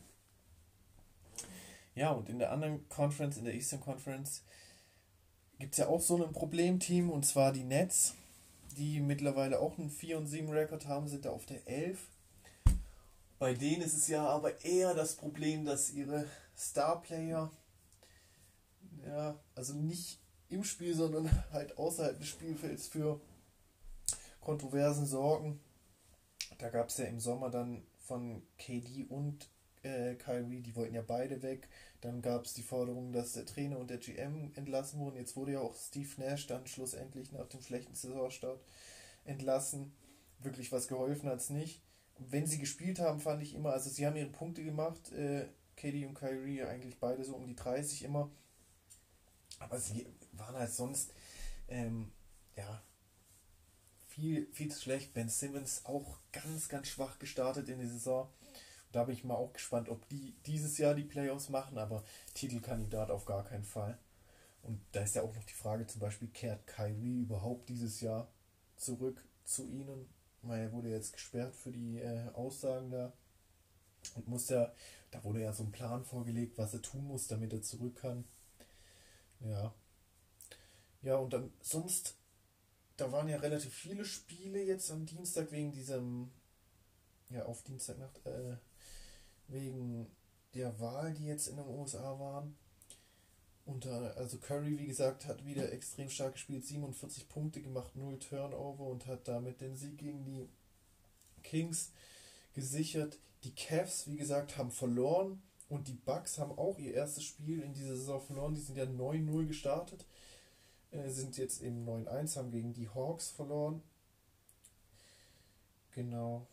Ja, 1.95 2.11
und 2.11 2.28
in 2.28 2.38
der 2.38 2.52
anderen 2.52 2.88
Conference, 2.88 3.37
in 3.37 3.45
der 3.45 3.54
Eastern 3.54 3.80
Conference, 3.80 4.42
gibt 5.59 5.73
es 5.73 5.78
ja 5.78 5.88
auch 5.88 6.00
so 6.00 6.23
ein 6.23 6.33
Problemteam 6.33 7.11
und 7.11 7.26
zwar 7.26 7.52
die 7.52 7.64
Nets 7.64 8.14
die 8.76 9.00
mittlerweile 9.00 9.61
auch 9.61 9.78
einen 9.78 9.90
4 9.90 10.19
und 10.19 10.26
7 10.26 10.49
Rekord 10.49 10.87
haben, 10.87 11.09
sind 11.09 11.25
da 11.25 11.30
auf 11.30 11.47
der 11.47 11.66
11. 11.66 11.99
Bei 13.38 13.54
denen 13.54 13.83
ist 13.83 13.97
es 13.97 14.09
ja 14.09 14.26
aber 14.26 14.64
eher 14.64 14.95
das 14.95 15.16
Problem, 15.16 15.64
dass 15.64 15.90
ihre 15.90 16.26
Starplayer, 16.57 17.50
ja, 19.07 19.38
also 19.54 19.75
nicht 19.75 20.20
im 20.50 20.64
Spiel, 20.64 20.95
sondern 20.95 21.30
halt 21.52 21.78
außerhalb 21.78 22.19
des 22.19 22.28
Spielfelds 22.28 22.88
für 22.88 23.21
Kontroversen 24.40 25.07
sorgen. 25.07 25.61
Da 26.59 26.69
gab 26.69 26.88
es 26.88 26.99
ja 26.99 27.07
im 27.07 27.21
Sommer 27.21 27.50
dann 27.50 27.83
von 27.99 28.42
KD 28.59 29.07
und 29.09 29.49
äh, 29.83 30.14
Kyrie, 30.16 30.61
die 30.61 30.76
wollten 30.76 30.95
ja 30.95 31.02
beide 31.02 31.42
weg. 31.42 31.69
Dann 32.00 32.23
gab 32.23 32.45
es 32.45 32.54
die 32.54 32.62
Forderung, 32.62 33.12
dass 33.12 33.33
der 33.33 33.47
Trainer 33.47 33.78
und 33.78 33.90
der 33.90 33.99
GM 33.99 34.52
entlassen 34.54 35.00
wurden. 35.00 35.16
Jetzt 35.16 35.37
wurde 35.37 35.52
ja 35.52 35.61
auch 35.61 35.75
Steve 35.75 36.09
Nash 36.19 36.47
dann 36.47 36.66
schlussendlich 36.66 37.33
nach 37.33 37.47
dem 37.49 37.62
schlechten 37.62 37.95
Saisonstart 37.95 38.61
entlassen. 39.25 39.92
Wirklich 40.40 40.73
was 40.73 40.88
geholfen 40.88 41.28
hat 41.28 41.40
es 41.40 41.50
nicht. 41.50 41.83
Wenn 42.19 42.47
sie 42.47 42.59
gespielt 42.59 42.99
haben, 42.99 43.21
fand 43.21 43.42
ich 43.42 43.54
immer, 43.54 43.73
also 43.73 43.88
sie 43.88 44.07
haben 44.07 44.16
ihre 44.16 44.28
Punkte 44.28 44.62
gemacht, 44.62 45.12
äh, 45.12 45.47
Katie 45.76 46.04
und 46.04 46.14
Kyrie 46.14 46.62
eigentlich 46.64 46.99
beide 46.99 47.25
so 47.25 47.35
um 47.35 47.47
die 47.47 47.57
30 47.57 48.04
immer. 48.04 48.30
Aber 49.59 49.78
sie 49.78 50.07
waren 50.40 50.56
halt 50.56 50.73
sonst, 50.73 51.12
ähm, 51.68 52.11
ja, 52.56 52.82
viel, 54.09 54.47
viel 54.52 54.70
zu 54.70 54.80
schlecht. 54.80 55.14
Ben 55.14 55.28
Simmons 55.28 55.82
auch 55.85 56.18
ganz, 56.32 56.68
ganz 56.68 56.88
schwach 56.88 57.18
gestartet 57.18 57.68
in 57.68 57.78
die 57.78 57.87
Saison. 57.87 58.28
Da 58.92 59.04
bin 59.04 59.14
ich 59.14 59.25
mal 59.25 59.37
auch 59.37 59.52
gespannt, 59.52 59.88
ob 59.88 60.09
die 60.09 60.35
dieses 60.47 60.78
Jahr 60.78 60.94
die 60.94 61.04
Playoffs 61.04 61.49
machen, 61.49 61.78
aber 61.78 62.02
Titelkandidat 62.35 63.11
auf 63.11 63.25
gar 63.25 63.44
keinen 63.44 63.64
Fall. 63.64 63.99
Und 64.62 64.80
da 64.92 65.02
ist 65.02 65.14
ja 65.14 65.23
auch 65.23 65.35
noch 65.35 65.44
die 65.44 65.54
Frage, 65.54 65.87
zum 65.87 66.00
Beispiel, 66.00 66.28
kehrt 66.28 66.66
Kyrie 66.66 67.20
überhaupt 67.20 67.68
dieses 67.68 68.00
Jahr 68.00 68.28
zurück 68.76 69.25
zu 69.44 69.64
ihnen? 69.66 70.09
Weil 70.42 70.62
er 70.62 70.73
wurde 70.73 70.90
jetzt 70.90 71.12
gesperrt 71.12 71.54
für 71.54 71.70
die 71.70 71.99
äh, 71.99 72.28
Aussagen 72.32 72.90
da 72.90 73.12
und 74.16 74.26
muss 74.26 74.49
ja 74.49 74.73
da 75.11 75.25
wurde 75.25 75.40
ja 75.40 75.52
so 75.52 75.64
ein 75.64 75.73
Plan 75.73 76.04
vorgelegt, 76.04 76.56
was 76.59 76.75
er 76.75 76.82
tun 76.82 77.06
muss, 77.06 77.26
damit 77.26 77.52
er 77.52 77.62
zurück 77.62 77.97
kann. 77.97 78.25
Ja. 79.40 79.75
Ja, 81.02 81.16
und 81.16 81.33
dann 81.33 81.52
sonst, 81.61 82.16
da 82.97 83.11
waren 83.12 83.28
ja 83.28 83.38
relativ 83.38 83.73
viele 83.73 84.04
Spiele 84.04 84.62
jetzt 84.62 84.90
am 84.90 85.07
Dienstag 85.07 85.50
wegen 85.52 85.73
diesem, 85.73 86.30
ja, 87.30 87.45
auf 87.47 87.62
Dienstagnacht, 87.62 88.25
äh, 88.26 88.57
wegen 89.49 90.07
der 90.54 90.78
Wahl, 90.80 91.14
die 91.14 91.26
jetzt 91.26 91.49
in 91.49 91.57
den 91.57 91.66
USA 91.66 92.19
waren. 92.19 92.57
Und 93.66 93.87
also 93.87 94.38
Curry, 94.38 94.78
wie 94.78 94.87
gesagt, 94.87 95.26
hat 95.26 95.45
wieder 95.45 95.73
extrem 95.73 96.11
stark 96.11 96.33
gespielt, 96.33 96.66
47 96.66 97.28
Punkte 97.28 97.62
gemacht, 97.62 97.95
0 97.95 98.19
Turnover 98.19 98.85
und 98.87 99.07
hat 99.07 99.28
damit 99.28 99.61
den 99.61 99.76
Sieg 99.76 99.99
gegen 99.99 100.25
die 100.25 100.49
Kings 101.42 101.92
gesichert. 102.52 103.19
Die 103.45 103.54
Cavs, 103.54 104.09
wie 104.09 104.16
gesagt, 104.16 104.59
haben 104.59 104.73
verloren 104.73 105.40
und 105.69 105.87
die 105.87 105.95
Bucks 105.95 106.38
haben 106.38 106.59
auch 106.59 106.78
ihr 106.78 106.95
erstes 106.95 107.23
Spiel 107.23 107.62
in 107.62 107.73
dieser 107.73 107.97
Saison 107.97 108.21
verloren. 108.21 108.54
Die 108.54 108.61
sind 108.61 108.76
ja 108.76 108.85
9-0 108.85 109.47
gestartet, 109.47 110.04
sind 110.92 111.37
jetzt 111.37 111.62
eben 111.62 111.88
9-1, 111.88 112.37
haben 112.37 112.50
gegen 112.50 112.73
die 112.73 112.88
Hawks 112.88 113.30
verloren. 113.30 113.82
Genau. 115.94 116.47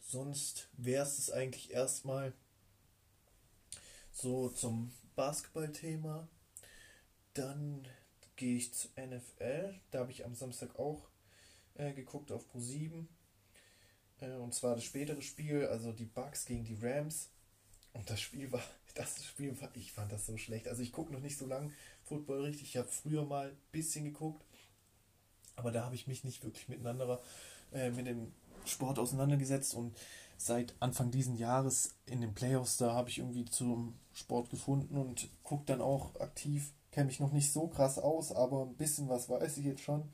Sonst 0.00 0.68
wäre 0.76 1.04
es 1.04 1.30
eigentlich 1.30 1.70
erstmal 1.70 2.32
so 4.12 4.48
zum 4.48 4.92
Basketballthema. 5.14 6.26
Dann 7.34 7.86
gehe 8.36 8.56
ich 8.56 8.74
zu 8.74 8.88
NFL. 8.96 9.78
Da 9.90 10.00
habe 10.00 10.10
ich 10.10 10.24
am 10.24 10.34
Samstag 10.34 10.78
auch 10.78 11.08
äh, 11.74 11.92
geguckt 11.92 12.32
auf 12.32 12.48
Pro 12.48 12.58
7. 12.58 13.08
Äh, 14.20 14.32
und 14.32 14.54
zwar 14.54 14.74
das 14.74 14.84
spätere 14.84 15.22
Spiel, 15.22 15.66
also 15.66 15.92
die 15.92 16.06
Bucks 16.06 16.44
gegen 16.44 16.64
die 16.64 16.78
Rams. 16.80 17.28
Und 17.92 18.08
das 18.10 18.20
Spiel 18.20 18.50
war, 18.52 18.62
das 18.94 19.24
Spiel 19.24 19.58
war, 19.60 19.70
ich 19.74 19.92
fand 19.92 20.12
das 20.12 20.26
so 20.26 20.36
schlecht. 20.36 20.68
Also 20.68 20.82
ich 20.82 20.92
gucke 20.92 21.12
noch 21.12 21.20
nicht 21.20 21.38
so 21.38 21.46
lange 21.46 21.72
Football 22.04 22.42
richtig. 22.42 22.68
Ich 22.68 22.76
habe 22.76 22.88
früher 22.88 23.24
mal 23.24 23.48
ein 23.48 23.58
bisschen 23.72 24.04
geguckt. 24.04 24.44
Aber 25.56 25.70
da 25.70 25.84
habe 25.84 25.94
ich 25.94 26.06
mich 26.06 26.24
nicht 26.24 26.42
wirklich 26.42 26.68
miteinander 26.68 27.20
äh, 27.72 27.90
mit 27.90 28.06
dem 28.06 28.32
Sport 28.64 28.98
auseinandergesetzt 28.98 29.74
und 29.74 29.96
seit 30.36 30.74
Anfang 30.80 31.10
diesen 31.10 31.36
Jahres 31.36 31.94
in 32.06 32.20
den 32.22 32.34
Playoffs, 32.34 32.78
da 32.78 32.94
habe 32.94 33.10
ich 33.10 33.18
irgendwie 33.18 33.44
zum 33.44 33.94
Sport 34.12 34.48
gefunden 34.50 34.96
und 34.96 35.28
gucke 35.42 35.64
dann 35.66 35.82
auch 35.82 36.18
aktiv. 36.18 36.72
Kenne 36.92 37.06
mich 37.06 37.20
noch 37.20 37.32
nicht 37.32 37.52
so 37.52 37.68
krass 37.68 37.98
aus, 37.98 38.32
aber 38.32 38.62
ein 38.62 38.74
bisschen 38.74 39.08
was 39.08 39.28
weiß 39.28 39.58
ich 39.58 39.66
jetzt 39.66 39.82
schon. 39.82 40.08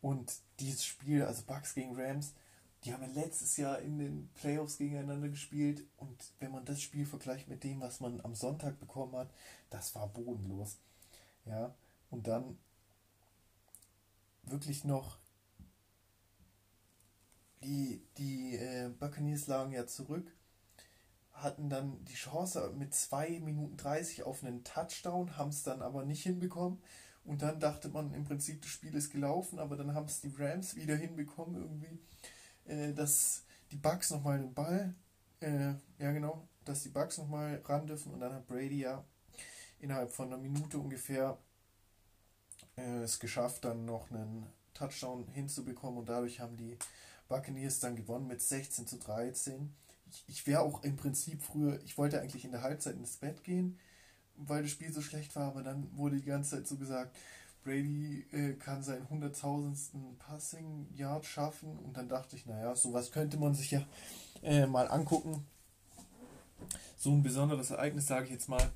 Und 0.00 0.32
dieses 0.60 0.84
Spiel, 0.84 1.24
also 1.24 1.42
Bucks 1.46 1.74
gegen 1.74 1.94
Rams, 1.94 2.32
die 2.84 2.92
haben 2.92 3.02
ja 3.02 3.08
letztes 3.22 3.56
Jahr 3.56 3.78
in 3.80 3.98
den 3.98 4.30
Playoffs 4.34 4.78
gegeneinander 4.78 5.28
gespielt. 5.28 5.84
Und 5.96 6.32
wenn 6.38 6.52
man 6.52 6.64
das 6.64 6.80
Spiel 6.80 7.04
vergleicht 7.04 7.48
mit 7.48 7.62
dem, 7.62 7.80
was 7.80 8.00
man 8.00 8.20
am 8.22 8.34
Sonntag 8.34 8.78
bekommen 8.78 9.16
hat, 9.16 9.30
das 9.68 9.94
war 9.94 10.08
bodenlos. 10.08 10.78
Ja, 11.44 11.74
und 12.10 12.26
dann 12.26 12.58
wirklich 14.44 14.84
noch 14.84 15.18
die, 17.62 18.02
die 18.16 18.56
äh, 18.56 18.88
Buccaneers 18.88 19.46
lagen 19.46 19.72
ja 19.72 19.86
zurück, 19.86 20.34
hatten 21.32 21.68
dann 21.68 22.04
die 22.04 22.14
Chance 22.14 22.72
mit 22.76 22.94
2 22.94 23.40
Minuten 23.40 23.76
30 23.76 24.24
auf 24.24 24.42
einen 24.42 24.64
Touchdown, 24.64 25.36
haben 25.36 25.50
es 25.50 25.62
dann 25.62 25.82
aber 25.82 26.04
nicht 26.04 26.22
hinbekommen. 26.22 26.82
Und 27.24 27.42
dann 27.42 27.60
dachte 27.60 27.90
man 27.90 28.14
im 28.14 28.24
Prinzip, 28.24 28.62
das 28.62 28.70
Spiel 28.70 28.94
ist 28.94 29.10
gelaufen, 29.10 29.58
aber 29.58 29.76
dann 29.76 29.94
haben 29.94 30.06
es 30.06 30.20
die 30.20 30.34
Rams 30.36 30.74
wieder 30.74 30.96
hinbekommen, 30.96 31.54
irgendwie, 31.54 31.98
äh, 32.70 32.92
dass 32.94 33.44
die 33.70 33.76
Bucks 33.76 34.10
nochmal 34.10 34.38
den 34.38 34.54
Ball, 34.54 34.94
äh, 35.40 35.74
ja 35.98 36.12
genau, 36.12 36.46
dass 36.64 36.82
die 36.82 36.88
Bucks 36.88 37.18
nochmal 37.18 37.60
ran 37.64 37.86
dürfen. 37.86 38.12
Und 38.12 38.20
dann 38.20 38.32
hat 38.32 38.46
Brady 38.46 38.80
ja 38.80 39.04
innerhalb 39.80 40.12
von 40.12 40.28
einer 40.28 40.38
Minute 40.38 40.78
ungefähr 40.78 41.38
äh, 42.76 43.02
es 43.02 43.18
geschafft, 43.18 43.64
dann 43.64 43.84
noch 43.84 44.10
einen 44.10 44.46
Touchdown 44.74 45.26
hinzubekommen. 45.28 45.98
Und 45.98 46.08
dadurch 46.08 46.40
haben 46.40 46.56
die 46.56 46.78
Buccaneers 47.28 47.80
dann 47.80 47.96
gewonnen 47.96 48.26
mit 48.26 48.40
16 48.40 48.86
zu 48.86 48.98
13. 48.98 49.74
Ich, 50.10 50.24
ich 50.28 50.46
wäre 50.46 50.60
auch 50.60 50.82
im 50.82 50.96
Prinzip 50.96 51.42
früher, 51.42 51.80
ich 51.84 51.98
wollte 51.98 52.20
eigentlich 52.20 52.44
in 52.44 52.52
der 52.52 52.62
Halbzeit 52.62 52.96
ins 52.96 53.16
Bett 53.16 53.44
gehen, 53.44 53.78
weil 54.36 54.62
das 54.62 54.72
Spiel 54.72 54.92
so 54.92 55.00
schlecht 55.00 55.36
war, 55.36 55.48
aber 55.48 55.62
dann 55.62 55.96
wurde 55.96 56.16
die 56.16 56.24
ganze 56.24 56.56
Zeit 56.56 56.66
so 56.66 56.76
gesagt, 56.76 57.16
Brady 57.64 58.24
äh, 58.32 58.54
kann 58.54 58.82
seinen 58.82 59.06
100.000. 59.06 60.16
Passing 60.18 60.86
Yard 60.94 61.24
schaffen 61.24 61.78
und 61.78 61.96
dann 61.96 62.08
dachte 62.08 62.36
ich, 62.36 62.46
naja, 62.46 62.74
sowas 62.74 63.10
könnte 63.10 63.36
man 63.36 63.54
sich 63.54 63.70
ja 63.72 63.84
äh, 64.42 64.66
mal 64.66 64.88
angucken. 64.88 65.46
So 66.96 67.10
ein 67.10 67.22
besonderes 67.22 67.70
Ereignis, 67.70 68.06
sage 68.06 68.26
ich 68.26 68.32
jetzt 68.32 68.48
mal. 68.48 68.70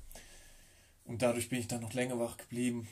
Und 1.05 1.21
dadurch 1.21 1.49
bin 1.49 1.59
ich 1.59 1.67
dann 1.67 1.81
noch 1.81 1.93
länger 1.93 2.19
wach 2.19 2.37
geblieben 2.37 2.87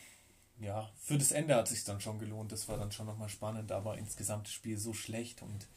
ja, 0.60 0.90
für 0.98 1.18
das 1.18 1.32
Ende 1.32 1.56
hat 1.56 1.68
sich 1.68 1.84
dann 1.84 2.02
schon 2.02 2.20
gelohnt. 2.20 2.52
Das 2.52 2.68
war 2.68 2.78
dann 2.78 2.92
schon 2.92 3.06
nochmal 3.06 3.30
spannend, 3.30 3.72
aber 3.72 3.98
insgesamt 3.98 4.48
das 4.48 4.54
Spiel 4.54 4.78
so 4.78 4.94
schlecht. 4.94 5.42
Und 5.42 5.68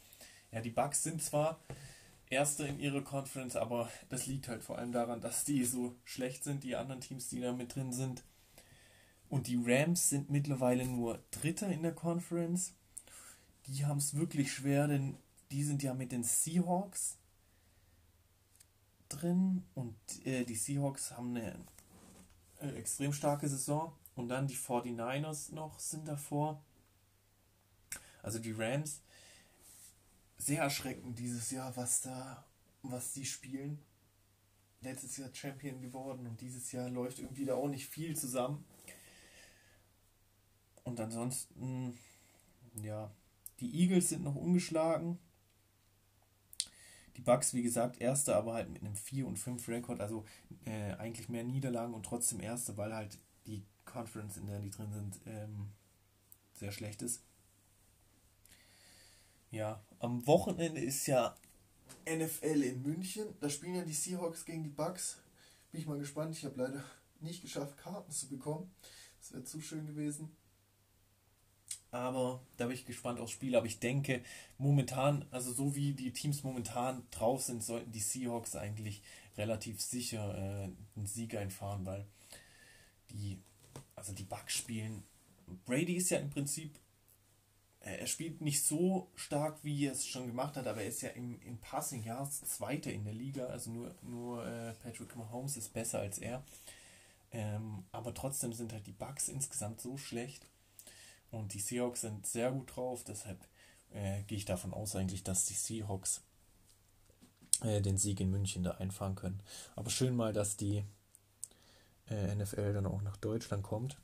ja, 0.51 0.61
die 0.61 0.69
Bugs 0.69 1.03
sind 1.03 1.21
zwar 1.21 1.59
Erste 2.29 2.67
in 2.67 2.79
ihrer 2.79 3.01
Conference, 3.01 3.55
aber 3.55 3.89
das 4.09 4.25
liegt 4.25 4.49
halt 4.49 4.61
vor 4.61 4.77
allem 4.77 4.91
daran, 4.91 5.21
dass 5.21 5.45
die 5.45 5.63
so 5.63 5.95
schlecht 6.03 6.43
sind, 6.43 6.63
die 6.63 6.75
anderen 6.75 6.99
Teams, 6.99 7.29
die 7.29 7.39
da 7.39 7.53
mit 7.53 7.73
drin 7.75 7.93
sind. 7.93 8.23
Und 9.29 9.47
die 9.47 9.61
Rams 9.61 10.09
sind 10.09 10.29
mittlerweile 10.29 10.85
nur 10.85 11.21
Dritter 11.31 11.67
in 11.67 11.83
der 11.83 11.93
Conference. 11.93 12.73
Die 13.67 13.85
haben 13.85 13.97
es 13.97 14.15
wirklich 14.15 14.53
schwer, 14.53 14.87
denn 14.87 15.17
die 15.51 15.63
sind 15.63 15.83
ja 15.83 15.93
mit 15.93 16.11
den 16.11 16.23
Seahawks 16.23 17.17
drin 19.09 19.63
und 19.75 19.95
äh, 20.25 20.43
die 20.43 20.55
Seahawks 20.55 21.11
haben 21.11 21.35
eine 21.35 21.55
äh, 22.59 22.69
extrem 22.77 23.13
starke 23.13 23.47
Saison 23.47 23.93
und 24.15 24.29
dann 24.29 24.47
die 24.47 24.57
49ers 24.57 25.53
noch 25.53 25.79
sind 25.79 26.07
davor. 26.07 26.61
Also 28.21 28.39
die 28.39 28.51
Rams. 28.51 29.01
Sehr 30.39 30.61
erschreckend 30.61 31.17
dieses 31.17 31.49
Jahr, 31.49 31.75
was 31.75 32.01
da, 32.01 32.45
was 32.83 33.13
die 33.13 33.25
spielen. 33.25 33.79
Letztes 34.81 35.17
Jahr 35.17 35.33
Champion 35.33 35.81
geworden 35.81 36.27
und 36.27 36.39
dieses 36.41 36.71
Jahr 36.71 36.89
läuft 36.89 37.19
irgendwie 37.19 37.45
da 37.45 37.55
auch 37.55 37.67
nicht 37.67 37.87
viel 37.87 38.15
zusammen. 38.15 38.63
Und 40.87 41.01
ansonsten, 41.01 41.97
ja, 42.81 43.11
die 43.59 43.81
Eagles 43.81 44.07
sind 44.07 44.23
noch 44.23 44.35
ungeschlagen. 44.35 45.19
Die 47.17 47.21
Bucks, 47.21 47.53
wie 47.53 47.61
gesagt, 47.61 47.99
erste, 47.99 48.37
aber 48.37 48.53
halt 48.53 48.69
mit 48.69 48.81
einem 48.81 48.95
4 48.95 49.27
und 49.27 49.37
5 49.37 49.67
Rekord, 49.67 49.99
also 49.99 50.23
äh, 50.63 50.93
eigentlich 50.93 51.27
mehr 51.27 51.43
Niederlagen 51.43 51.93
und 51.93 52.05
trotzdem 52.05 52.39
erste, 52.39 52.77
weil 52.77 52.95
halt 52.95 53.19
die 53.47 53.65
Conference, 53.83 54.37
in 54.37 54.47
der 54.47 54.61
die 54.61 54.69
drin 54.69 54.93
sind, 54.93 55.19
ähm, 55.25 55.71
sehr 56.53 56.71
schlecht 56.71 57.01
ist. 57.01 57.21
Ja, 59.51 59.83
am 59.99 60.25
Wochenende 60.25 60.79
ist 60.79 61.05
ja 61.05 61.35
NFL 62.05 62.63
in 62.63 62.81
München. 62.81 63.27
Da 63.41 63.49
spielen 63.49 63.75
ja 63.75 63.83
die 63.83 63.91
Seahawks 63.91 64.45
gegen 64.45 64.63
die 64.63 64.69
Bucks. 64.69 65.17
Bin 65.69 65.81
ich 65.81 65.87
mal 65.87 65.99
gespannt. 65.99 66.33
Ich 66.33 66.45
habe 66.45 66.61
leider 66.61 66.81
nicht 67.19 67.41
geschafft, 67.41 67.77
Karten 67.77 68.11
zu 68.13 68.29
bekommen. 68.29 68.71
Das 69.19 69.33
wäre 69.33 69.43
zu 69.43 69.59
schön 69.59 69.85
gewesen. 69.85 70.31
Aber 71.91 72.41
da 72.57 72.65
bin 72.65 72.75
ich 72.75 72.85
gespannt 72.85 73.19
aufs 73.19 73.31
Spiel. 73.31 73.55
Aber 73.55 73.65
ich 73.65 73.79
denke, 73.79 74.23
momentan, 74.57 75.25
also 75.31 75.53
so 75.53 75.75
wie 75.75 75.93
die 75.93 76.11
Teams 76.11 76.43
momentan 76.43 77.03
drauf 77.11 77.41
sind, 77.43 77.63
sollten 77.63 77.91
die 77.91 77.99
Seahawks 77.99 78.55
eigentlich 78.55 79.01
relativ 79.37 79.81
sicher 79.81 80.35
äh, 80.35 80.69
einen 80.95 81.05
Sieg 81.05 81.35
einfahren, 81.35 81.85
weil 81.85 82.05
die 83.11 83.39
also 83.97 84.13
die 84.13 84.23
Bugs 84.23 84.53
spielen. 84.53 85.03
Brady 85.65 85.95
ist 85.95 86.09
ja 86.11 86.19
im 86.19 86.29
Prinzip, 86.29 86.79
er 87.81 88.07
spielt 88.07 88.41
nicht 88.41 88.63
so 88.63 89.09
stark, 89.15 89.63
wie 89.63 89.85
er 89.85 89.93
es 89.93 90.05
schon 90.05 90.27
gemacht 90.27 90.55
hat, 90.55 90.67
aber 90.67 90.81
er 90.81 90.89
ist 90.89 91.01
ja 91.01 91.09
im, 91.09 91.41
im 91.41 91.57
Passing 91.57 92.03
Yards 92.03 92.41
Zweiter 92.41 92.91
in 92.91 93.05
der 93.05 93.13
Liga. 93.13 93.47
Also 93.47 93.71
nur, 93.71 93.95
nur 94.01 94.45
äh, 94.45 94.73
Patrick 94.83 95.15
Mahomes 95.15 95.57
ist 95.57 95.73
besser 95.73 95.99
als 95.99 96.19
er. 96.19 96.43
Ähm, 97.31 97.83
aber 97.91 98.13
trotzdem 98.13 98.53
sind 98.53 98.71
halt 98.71 98.87
die 98.87 98.93
Bugs 98.93 99.29
insgesamt 99.29 99.81
so 99.81 99.97
schlecht. 99.97 100.45
Und 101.31 101.53
die 101.53 101.59
Seahawks 101.59 102.01
sind 102.01 102.25
sehr 102.25 102.51
gut 102.51 102.75
drauf, 102.75 103.03
deshalb 103.03 103.39
äh, 103.91 104.23
gehe 104.23 104.37
ich 104.37 104.45
davon 104.45 104.73
aus 104.73 104.95
eigentlich, 104.95 105.23
dass 105.23 105.45
die 105.45 105.53
Seahawks 105.53 106.21
äh, 107.63 107.81
den 107.81 107.97
Sieg 107.97 108.19
in 108.19 108.31
München 108.31 108.63
da 108.63 108.71
einfahren 108.71 109.15
können. 109.15 109.41
Aber 109.75 109.89
schön 109.89 110.15
mal, 110.15 110.33
dass 110.33 110.57
die 110.57 110.83
äh, 112.09 112.35
NFL 112.35 112.73
dann 112.73 112.85
auch 112.85 113.01
nach 113.01 113.17
Deutschland 113.17 113.63
kommt. 113.63 113.97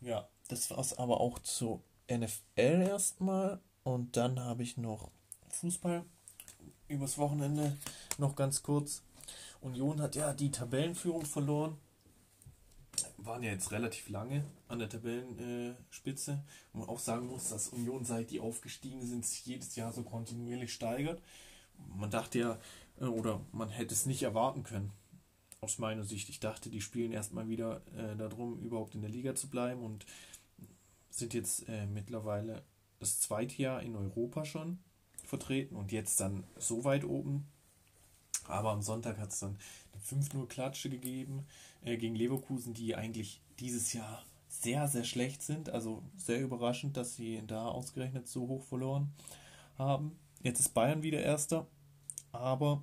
Ja, 0.00 0.28
das 0.48 0.70
war 0.70 0.78
es 0.78 0.96
aber 0.98 1.20
auch 1.20 1.38
zu 1.40 1.82
NFL 2.10 2.82
erstmal. 2.82 3.60
Und 3.82 4.16
dann 4.16 4.40
habe 4.40 4.62
ich 4.62 4.76
noch 4.76 5.10
Fußball 5.48 6.04
übers 6.88 7.18
Wochenende 7.18 7.76
noch 8.18 8.34
ganz 8.36 8.62
kurz. 8.62 9.02
Union 9.60 10.00
hat 10.00 10.16
ja 10.16 10.32
die 10.32 10.50
Tabellenführung 10.50 11.24
verloren. 11.24 11.76
Waren 13.22 13.42
ja 13.42 13.50
jetzt 13.50 13.70
relativ 13.70 14.08
lange 14.08 14.44
an 14.68 14.78
der 14.78 14.88
Tabellenspitze. 14.88 16.42
Wo 16.72 16.80
man 16.80 16.88
auch 16.88 16.98
sagen 16.98 17.26
muss, 17.26 17.48
dass 17.50 17.68
Union, 17.68 18.04
seit 18.04 18.30
die 18.30 18.40
aufgestiegen 18.40 19.06
sind, 19.06 19.26
sich 19.26 19.44
jedes 19.46 19.76
Jahr 19.76 19.92
so 19.92 20.02
kontinuierlich 20.02 20.72
steigert. 20.72 21.22
man 21.96 22.10
dachte 22.10 22.38
ja, 22.38 22.58
äh, 23.00 23.04
oder 23.04 23.40
man 23.52 23.68
hätte 23.68 23.94
es 23.94 24.06
nicht 24.06 24.22
erwarten 24.22 24.62
können, 24.62 24.92
aus 25.60 25.78
meiner 25.78 26.04
Sicht. 26.04 26.28
Ich 26.28 26.40
dachte, 26.40 26.70
die 26.70 26.80
spielen 26.80 27.12
erstmal 27.12 27.48
wieder 27.48 27.82
äh, 27.96 28.16
darum, 28.16 28.60
überhaupt 28.60 28.94
in 28.94 29.02
der 29.02 29.10
Liga 29.10 29.34
zu 29.34 29.48
bleiben 29.48 29.82
und 29.82 30.06
sind 31.10 31.34
jetzt 31.34 31.68
äh, 31.68 31.86
mittlerweile 31.86 32.62
das 32.98 33.20
zweite 33.20 33.60
Jahr 33.60 33.82
in 33.82 33.96
Europa 33.96 34.44
schon 34.44 34.78
vertreten 35.24 35.76
und 35.76 35.92
jetzt 35.92 36.20
dann 36.20 36.44
so 36.56 36.84
weit 36.84 37.04
oben. 37.04 37.46
Aber 38.50 38.70
am 38.70 38.82
Sonntag 38.82 39.18
hat 39.18 39.30
es 39.30 39.40
dann 39.40 39.58
eine 39.92 40.22
5-0-Klatsche 40.22 40.90
gegeben 40.90 41.46
äh, 41.84 41.96
gegen 41.96 42.14
Leverkusen, 42.14 42.74
die 42.74 42.94
eigentlich 42.94 43.40
dieses 43.58 43.92
Jahr 43.92 44.22
sehr, 44.48 44.88
sehr 44.88 45.04
schlecht 45.04 45.42
sind. 45.42 45.70
Also 45.70 46.02
sehr 46.16 46.40
überraschend, 46.40 46.96
dass 46.96 47.16
sie 47.16 47.42
da 47.46 47.68
ausgerechnet 47.68 48.28
so 48.28 48.48
hoch 48.48 48.64
verloren 48.64 49.12
haben. 49.78 50.18
Jetzt 50.42 50.60
ist 50.60 50.74
Bayern 50.74 51.02
wieder 51.02 51.20
Erster, 51.20 51.66
aber 52.32 52.82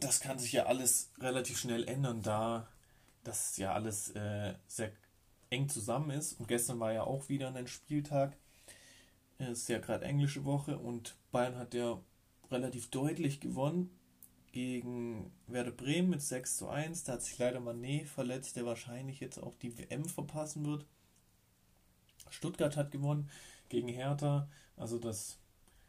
das 0.00 0.20
kann 0.20 0.38
sich 0.38 0.52
ja 0.52 0.66
alles 0.66 1.10
relativ 1.18 1.58
schnell 1.58 1.84
ändern, 1.88 2.22
da 2.22 2.68
das 3.24 3.56
ja 3.56 3.72
alles 3.72 4.10
äh, 4.10 4.54
sehr 4.66 4.92
eng 5.50 5.68
zusammen 5.68 6.10
ist. 6.10 6.34
Und 6.34 6.48
gestern 6.48 6.80
war 6.80 6.92
ja 6.92 7.04
auch 7.04 7.28
wieder 7.28 7.54
ein 7.54 7.66
Spieltag. 7.66 8.36
Ist 9.38 9.68
ja 9.68 9.78
gerade 9.78 10.04
englische 10.04 10.44
Woche 10.44 10.78
und 10.78 11.16
Bayern 11.30 11.56
hat 11.56 11.72
ja 11.72 12.00
relativ 12.50 12.90
deutlich 12.90 13.40
gewonnen 13.40 13.96
gegen 14.50 15.30
Werder 15.46 15.70
Bremen 15.70 16.10
mit 16.10 16.22
6 16.22 16.56
zu 16.56 16.68
1. 16.68 17.04
Da 17.04 17.12
hat 17.12 17.22
sich 17.22 17.38
leider 17.38 17.60
Manet 17.60 18.08
verletzt, 18.08 18.56
der 18.56 18.66
wahrscheinlich 18.66 19.20
jetzt 19.20 19.38
auch 19.38 19.54
die 19.56 19.78
WM 19.78 20.04
verpassen 20.06 20.66
wird. 20.66 20.86
Stuttgart 22.30 22.76
hat 22.76 22.90
gewonnen 22.90 23.30
gegen 23.68 23.88
Hertha, 23.88 24.48
also 24.76 24.98
das 24.98 25.38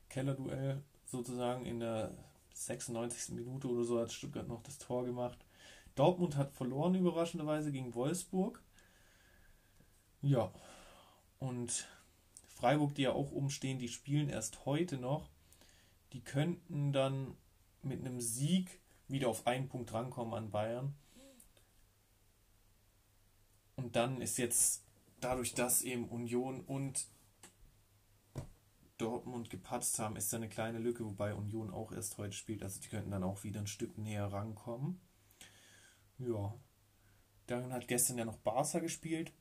Kellerduell 0.10 0.84
sozusagen 1.06 1.65
in 1.65 1.79
der 1.79 2.15
96. 2.53 3.36
Minute 3.36 3.68
oder 3.68 3.84
so 3.84 4.00
hat 4.00 4.12
Stuttgart 4.12 4.48
noch 4.48 4.62
das 4.62 4.77
Tor 4.77 5.06
gemacht. 5.06 5.44
Dortmund 5.96 6.36
hat 6.38 6.53
verloren 6.53 6.96
überraschenderweise 6.96 7.72
gegen 7.72 7.96
Wolfsburg. 7.96 8.62
Ja, 10.22 10.51
und 11.39 11.88
Freiburg, 12.60 12.94
die 12.96 13.04
ja 13.04 13.13
auch 13.13 13.32
umstehen, 13.32 13.80
die 13.80 13.88
spielen 13.88 14.28
erst 14.28 14.66
heute 14.66 14.98
noch. 14.98 15.30
Die 16.12 16.22
könnten 16.22 16.92
dann 16.92 17.38
mit 17.82 18.01
einem 18.01 18.20
Sieg 18.20 18.82
wieder 19.08 19.30
auf 19.30 19.48
einen 19.48 19.70
Punkt 19.70 19.94
rankommen 19.94 20.34
an 20.34 20.51
Bayern. 20.51 20.94
Und 23.78 23.96
dann 23.96 24.20
ist 24.20 24.38
jetzt 24.38 24.84
dadurch, 25.22 25.54
dass 25.54 25.84
eben 25.84 26.10
Union 26.10 26.60
und 26.60 27.08
Dortmund 28.98 29.50
gepatzt 29.50 29.98
haben, 30.00 30.18
ist 30.18 30.34
da 30.34 30.38
eine 30.38 30.50
kleine 30.50 30.80
Lücke, 30.80 31.06
wobei 31.06 31.34
Union 31.34 31.72
auch 31.72 31.94
erst 31.94 32.18
heute 32.18 32.34
spielt. 32.34 32.62
Also 32.62 32.82
die 32.82 32.89
könnten 32.89 33.12
dann 33.12 33.24
auch 33.24 33.46
wieder 33.46 33.62
ein 33.62 33.68
Stück 33.68 33.98
näher 33.98 34.25
rankommen. 34.25 35.00
Ja. 36.18 36.54
Dann 37.48 37.72
hat 37.72 37.88
gestern 37.88 38.18
ja 38.18 38.25
noch 38.25 38.38
Barca 38.38 38.80
gespielt. 38.80 39.32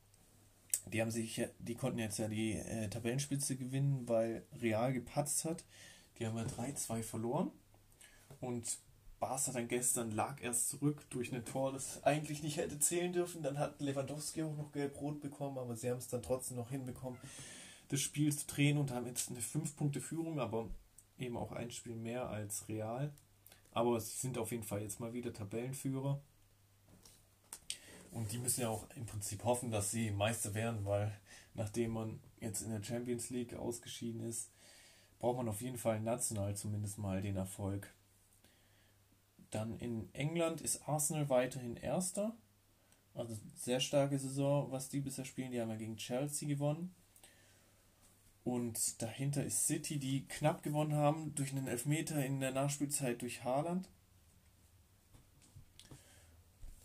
Die 0.92 1.00
haben 1.00 1.10
sich, 1.10 1.46
die 1.58 1.74
konnten 1.74 1.98
jetzt 1.98 2.18
ja 2.18 2.28
die 2.28 2.52
äh, 2.54 2.88
Tabellenspitze 2.88 3.56
gewinnen, 3.56 4.08
weil 4.08 4.46
Real 4.60 4.92
gepatzt 4.92 5.44
hat. 5.44 5.64
Die 6.18 6.26
haben 6.26 6.36
ja 6.36 6.44
3-2 6.44 7.02
verloren. 7.02 7.50
Und 8.40 8.78
Barca 9.18 9.50
dann 9.52 9.68
gestern 9.68 10.12
lag 10.12 10.40
erst 10.40 10.68
zurück 10.68 11.04
durch 11.10 11.32
ein 11.32 11.44
Tor, 11.44 11.72
das 11.72 12.02
eigentlich 12.04 12.42
nicht 12.42 12.56
hätte 12.56 12.78
zählen 12.78 13.12
dürfen. 13.12 13.42
Dann 13.42 13.58
hat 13.58 13.80
Lewandowski 13.80 14.42
auch 14.42 14.56
noch 14.56 14.72
gelb-rot 14.72 15.20
bekommen, 15.20 15.58
aber 15.58 15.76
sie 15.76 15.90
haben 15.90 15.98
es 15.98 16.08
dann 16.08 16.22
trotzdem 16.22 16.56
noch 16.56 16.70
hinbekommen, 16.70 17.18
das 17.88 18.00
Spiel 18.00 18.34
zu 18.34 18.46
drehen 18.46 18.78
und 18.78 18.92
haben 18.92 19.06
jetzt 19.06 19.30
eine 19.30 19.40
5-Punkte-Führung, 19.40 20.38
aber 20.38 20.68
eben 21.18 21.36
auch 21.36 21.52
ein 21.52 21.70
Spiel 21.70 21.96
mehr 21.96 22.28
als 22.28 22.68
Real. 22.68 23.12
Aber 23.72 24.00
sie 24.00 24.16
sind 24.16 24.38
auf 24.38 24.52
jeden 24.52 24.62
Fall 24.62 24.82
jetzt 24.82 25.00
mal 25.00 25.12
wieder 25.12 25.32
Tabellenführer. 25.32 26.20
Und 28.12 28.32
die 28.32 28.38
müssen 28.38 28.62
ja 28.62 28.68
auch 28.68 28.88
im 28.96 29.06
Prinzip 29.06 29.44
hoffen, 29.44 29.70
dass 29.70 29.90
sie 29.90 30.10
Meister 30.10 30.54
werden, 30.54 30.84
weil 30.84 31.18
nachdem 31.54 31.92
man 31.92 32.20
jetzt 32.40 32.62
in 32.62 32.70
der 32.70 32.82
Champions 32.82 33.30
League 33.30 33.54
ausgeschieden 33.54 34.22
ist, 34.22 34.50
braucht 35.18 35.36
man 35.36 35.48
auf 35.48 35.60
jeden 35.60 35.78
Fall 35.78 36.00
national 36.00 36.56
zumindest 36.56 36.98
mal 36.98 37.20
den 37.20 37.36
Erfolg. 37.36 37.92
Dann 39.50 39.78
in 39.78 40.12
England 40.14 40.60
ist 40.60 40.88
Arsenal 40.88 41.28
weiterhin 41.28 41.76
Erster. 41.76 42.36
Also 43.14 43.36
sehr 43.56 43.80
starke 43.80 44.18
Saison, 44.18 44.70
was 44.70 44.88
die 44.88 45.00
bisher 45.00 45.24
spielen. 45.24 45.50
Die 45.50 45.60
haben 45.60 45.70
ja 45.70 45.76
gegen 45.76 45.96
Chelsea 45.96 46.48
gewonnen. 46.48 46.94
Und 48.44 49.02
dahinter 49.02 49.44
ist 49.44 49.66
City, 49.66 49.98
die 49.98 50.26
knapp 50.26 50.62
gewonnen 50.62 50.94
haben 50.94 51.34
durch 51.34 51.52
einen 51.52 51.66
Elfmeter 51.66 52.24
in 52.24 52.40
der 52.40 52.52
Nachspielzeit 52.52 53.20
durch 53.20 53.44
Haaland. 53.44 53.88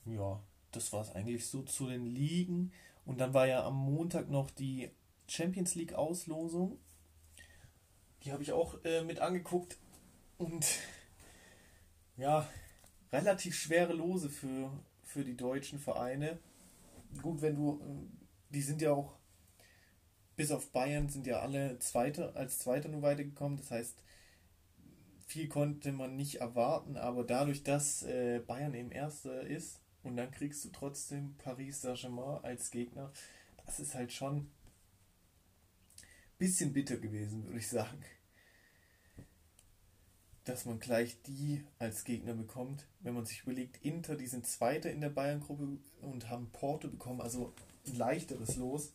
Ja, 0.05 0.41
das 0.75 0.91
war 0.93 1.01
es 1.01 1.11
eigentlich 1.11 1.47
so 1.47 1.61
zu 1.63 1.87
den 1.87 2.05
Ligen. 2.05 2.71
Und 3.05 3.19
dann 3.19 3.33
war 3.33 3.47
ja 3.47 3.65
am 3.65 3.75
Montag 3.75 4.29
noch 4.29 4.49
die 4.49 4.89
Champions 5.27 5.75
League 5.75 5.93
Auslosung. 5.93 6.79
Die 8.23 8.31
habe 8.31 8.43
ich 8.43 8.51
auch 8.51 8.83
äh, 8.83 9.03
mit 9.03 9.19
angeguckt. 9.19 9.77
Und 10.37 10.65
ja, 12.17 12.47
relativ 13.11 13.55
schwere 13.55 13.93
Lose 13.93 14.29
für, 14.29 14.71
für 15.03 15.23
die 15.23 15.37
deutschen 15.37 15.79
Vereine. 15.79 16.39
Gut, 17.21 17.41
wenn 17.41 17.55
du, 17.55 17.81
die 18.49 18.61
sind 18.61 18.81
ja 18.81 18.91
auch, 18.91 19.15
bis 20.35 20.51
auf 20.51 20.71
Bayern 20.71 21.09
sind 21.09 21.27
ja 21.27 21.39
alle 21.39 21.77
Zweite, 21.79 22.35
als 22.35 22.59
Zweiter 22.59 22.89
nur 22.89 23.01
weitergekommen. 23.01 23.57
Das 23.57 23.69
heißt, 23.69 24.01
viel 25.27 25.47
konnte 25.47 25.91
man 25.91 26.15
nicht 26.15 26.35
erwarten, 26.41 26.97
aber 26.97 27.23
dadurch, 27.23 27.63
dass 27.63 28.03
äh, 28.03 28.39
Bayern 28.45 28.73
eben 28.73 28.91
Erster 28.91 29.41
ist 29.41 29.82
und 30.03 30.17
dann 30.17 30.31
kriegst 30.31 30.63
du 30.65 30.69
trotzdem 30.69 31.35
Paris 31.37 31.81
Saint-Germain 31.81 32.43
als 32.43 32.71
Gegner, 32.71 33.11
das 33.65 33.79
ist 33.79 33.95
halt 33.95 34.11
schon 34.11 34.37
ein 34.37 34.51
bisschen 36.37 36.73
bitter 36.73 36.97
gewesen, 36.97 37.45
würde 37.45 37.59
ich 37.59 37.69
sagen 37.69 38.03
dass 40.45 40.65
man 40.65 40.79
gleich 40.79 41.21
die 41.23 41.63
als 41.79 42.03
Gegner 42.03 42.33
bekommt. 42.33 42.85
Wenn 42.99 43.13
man 43.13 43.25
sich 43.25 43.43
überlegt, 43.43 43.83
Inter, 43.83 44.15
die 44.15 44.27
sind 44.27 44.45
Zweiter 44.45 44.91
in 44.91 45.01
der 45.01 45.09
Bayern-Gruppe 45.09 45.77
und 46.01 46.29
haben 46.29 46.49
Porto 46.51 46.89
bekommen, 46.89 47.21
also 47.21 47.53
ein 47.87 47.95
leichteres 47.95 48.55
Los. 48.57 48.93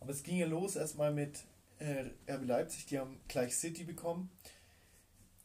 Aber 0.00 0.10
es 0.10 0.22
ging 0.22 0.36
ja 0.36 0.46
los 0.46 0.76
erstmal 0.76 1.12
mit 1.12 1.44
äh, 1.78 2.10
RB 2.30 2.44
Leipzig, 2.44 2.86
die 2.86 2.98
haben 2.98 3.18
gleich 3.28 3.56
City 3.56 3.84
bekommen. 3.84 4.30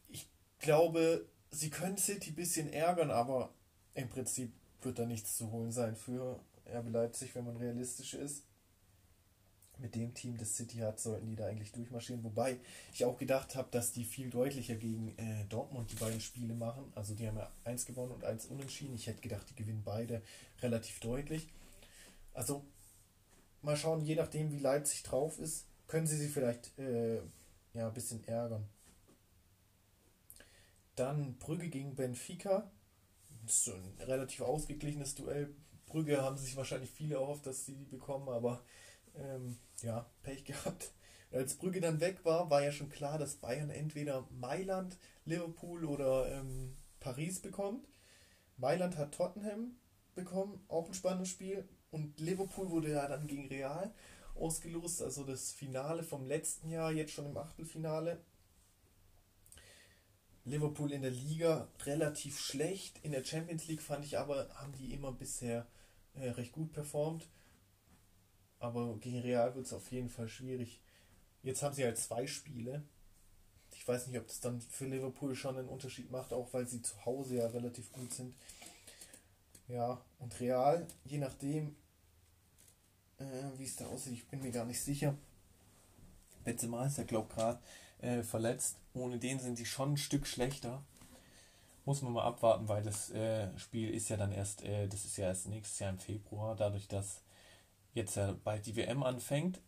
Ich 0.08 0.28
glaube, 0.58 1.26
sie 1.50 1.70
können 1.70 1.96
City 1.96 2.30
ein 2.30 2.36
bisschen 2.36 2.70
ärgern, 2.70 3.10
aber 3.10 3.54
im 3.94 4.08
Prinzip 4.08 4.52
wird 4.84 4.98
da 4.98 5.06
nichts 5.06 5.36
zu 5.36 5.50
holen 5.50 5.72
sein 5.72 5.96
für 5.96 6.40
RB 6.66 6.88
Leipzig, 6.90 7.34
wenn 7.34 7.44
man 7.44 7.56
realistisch 7.56 8.14
ist 8.14 8.44
mit 9.82 9.94
dem 9.94 10.14
Team, 10.14 10.38
das 10.38 10.56
City 10.56 10.78
hat, 10.78 11.00
sollten 11.00 11.26
die 11.26 11.36
da 11.36 11.46
eigentlich 11.46 11.72
durchmarschieren. 11.72 12.22
Wobei 12.22 12.58
ich 12.92 13.04
auch 13.04 13.18
gedacht 13.18 13.56
habe, 13.56 13.68
dass 13.70 13.92
die 13.92 14.04
viel 14.04 14.30
deutlicher 14.30 14.76
gegen 14.76 15.16
äh, 15.18 15.44
Dortmund 15.48 15.90
die 15.90 15.96
beiden 15.96 16.20
Spiele 16.20 16.54
machen. 16.54 16.90
Also 16.94 17.14
die 17.14 17.26
haben 17.26 17.36
ja 17.36 17.50
eins 17.64 17.84
gewonnen 17.84 18.12
und 18.12 18.24
eins 18.24 18.46
unentschieden. 18.46 18.94
Ich 18.94 19.06
hätte 19.06 19.20
gedacht, 19.20 19.48
die 19.50 19.56
gewinnen 19.56 19.82
beide 19.84 20.22
relativ 20.62 21.00
deutlich. 21.00 21.48
Also 22.32 22.64
mal 23.60 23.76
schauen, 23.76 24.04
je 24.04 24.14
nachdem 24.14 24.52
wie 24.52 24.58
Leipzig 24.58 25.02
drauf 25.02 25.38
ist, 25.38 25.66
können 25.88 26.06
sie 26.06 26.16
sie 26.16 26.28
vielleicht 26.28 26.78
äh, 26.78 27.16
ja, 27.74 27.88
ein 27.88 27.94
bisschen 27.94 28.26
ärgern. 28.26 28.64
Dann 30.94 31.36
Brügge 31.38 31.68
gegen 31.68 31.96
Benfica. 31.96 32.70
Ist 33.46 33.64
so 33.64 33.72
ein 33.72 33.94
relativ 34.00 34.40
ausgeglichenes 34.42 35.14
Duell. 35.14 35.54
Brügge 35.86 36.22
haben 36.22 36.36
sich 36.36 36.56
wahrscheinlich 36.56 36.90
viele 36.90 37.16
erhofft, 37.16 37.46
dass 37.46 37.66
sie 37.66 37.74
die 37.74 37.84
bekommen, 37.84 38.28
aber 38.28 38.64
ähm, 39.14 39.58
ja, 39.82 40.06
Pech 40.22 40.44
gehabt. 40.44 40.92
Als 41.30 41.54
Brügge 41.54 41.80
dann 41.80 42.00
weg 42.00 42.24
war, 42.24 42.50
war 42.50 42.62
ja 42.62 42.72
schon 42.72 42.90
klar, 42.90 43.18
dass 43.18 43.36
Bayern 43.36 43.70
entweder 43.70 44.28
Mailand, 44.30 44.98
Liverpool 45.24 45.84
oder 45.84 46.30
ähm, 46.30 46.76
Paris 47.00 47.40
bekommt. 47.40 47.88
Mailand 48.58 48.96
hat 48.96 49.14
Tottenham 49.14 49.76
bekommen, 50.14 50.62
auch 50.68 50.88
ein 50.88 50.94
spannendes 50.94 51.30
Spiel. 51.30 51.68
Und 51.90 52.20
Liverpool 52.20 52.70
wurde 52.70 52.90
ja 52.90 53.08
dann 53.08 53.26
gegen 53.26 53.48
Real 53.48 53.92
ausgelost, 54.34 55.02
also 55.02 55.24
das 55.24 55.52
Finale 55.52 56.02
vom 56.02 56.26
letzten 56.26 56.70
Jahr, 56.70 56.92
jetzt 56.92 57.12
schon 57.12 57.26
im 57.26 57.36
Achtelfinale. 57.36 58.22
Liverpool 60.44 60.92
in 60.92 61.02
der 61.02 61.10
Liga 61.10 61.68
relativ 61.84 62.38
schlecht. 62.40 62.98
In 63.02 63.12
der 63.12 63.24
Champions 63.24 63.66
League 63.68 63.82
fand 63.82 64.04
ich 64.04 64.18
aber, 64.18 64.48
haben 64.54 64.72
die 64.72 64.92
immer 64.92 65.12
bisher 65.12 65.66
äh, 66.14 66.30
recht 66.30 66.52
gut 66.52 66.72
performt. 66.72 67.28
Aber 68.58 68.96
gegen 68.98 69.20
Real 69.20 69.54
wird 69.54 69.66
es 69.66 69.72
auf 69.72 69.90
jeden 69.90 70.08
Fall 70.08 70.28
schwierig. 70.28 70.80
Jetzt 71.42 71.62
haben 71.62 71.74
sie 71.74 71.84
halt 71.84 71.98
zwei 71.98 72.26
Spiele. 72.26 72.82
Ich 73.74 73.86
weiß 73.86 74.06
nicht, 74.06 74.18
ob 74.18 74.26
das 74.26 74.40
dann 74.40 74.60
für 74.60 74.86
Liverpool 74.86 75.34
schon 75.34 75.58
einen 75.58 75.68
Unterschied 75.68 76.10
macht, 76.10 76.32
auch 76.32 76.52
weil 76.52 76.66
sie 76.66 76.82
zu 76.82 77.04
Hause 77.04 77.36
ja 77.36 77.46
relativ 77.48 77.90
gut 77.92 78.12
sind. 78.12 78.34
Ja, 79.68 80.00
und 80.18 80.38
Real, 80.38 80.86
je 81.04 81.18
nachdem, 81.18 81.74
äh, 83.18 83.24
wie 83.56 83.64
es 83.64 83.76
da 83.76 83.86
aussieht, 83.86 84.12
ich 84.12 84.28
bin 84.28 84.42
mir 84.42 84.52
gar 84.52 84.66
nicht 84.66 84.80
sicher. 84.80 85.16
Benzema 86.44 86.86
ist 86.86 86.98
ja, 86.98 87.04
glaube 87.04 87.28
ich, 87.30 87.34
gerade 87.34 87.60
äh, 88.02 88.22
verletzt. 88.22 88.76
Ohne 88.94 89.18
den 89.18 89.38
sind 89.40 89.56
sie 89.56 89.64
schon 89.64 89.94
ein 89.94 89.96
Stück 89.96 90.26
schlechter. 90.26 90.82
Muss 91.84 92.02
man 92.02 92.12
mal 92.12 92.24
abwarten, 92.24 92.68
weil 92.68 92.82
das 92.82 93.10
äh, 93.10 93.48
Spiel 93.58 93.90
ist 93.90 94.08
ja 94.08 94.16
dann 94.16 94.32
erst, 94.32 94.62
äh, 94.62 94.86
das 94.86 95.04
ist 95.04 95.16
ja 95.16 95.26
erst 95.26 95.48
nächstes 95.48 95.78
Jahr 95.78 95.90
im 95.90 95.98
Februar, 95.98 96.54
dadurch, 96.54 96.86
dass 96.86 97.22
jetzt 97.94 98.16
ja 98.16 98.36
bald 98.44 98.66
die 98.66 98.76
WM 98.76 99.02
anfängt. 99.02 99.60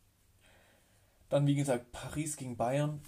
Dann, 1.29 1.47
wie 1.47 1.57
gesagt, 1.57 1.91
Paris 1.91 2.37
gegen 2.37 2.57
Bayern. 2.57 3.01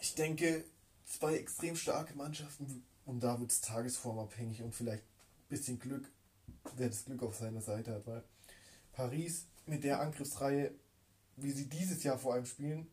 Ich 0.00 0.14
denke, 0.14 0.64
zwei 1.06 1.36
extrem 1.36 1.76
starke 1.76 2.14
Mannschaften 2.14 2.84
und 3.06 3.20
da 3.20 3.40
wird 3.40 3.52
es 3.52 3.60
tagesformabhängig 3.62 4.62
und 4.62 4.74
vielleicht 4.74 5.04
ein 5.04 5.48
bisschen 5.48 5.78
Glück, 5.78 6.10
wer 6.76 6.88
das 6.88 7.04
Glück 7.06 7.22
auf 7.22 7.36
seiner 7.36 7.62
Seite 7.62 7.94
hat, 7.94 8.06
weil 8.06 8.22
Paris 8.92 9.46
mit 9.64 9.84
der 9.84 10.00
Angriffsreihe, 10.00 10.74
wie 11.36 11.52
sie 11.52 11.68
dieses 11.68 12.02
Jahr 12.02 12.18
vor 12.18 12.34
allem 12.34 12.46
spielen, 12.46 12.86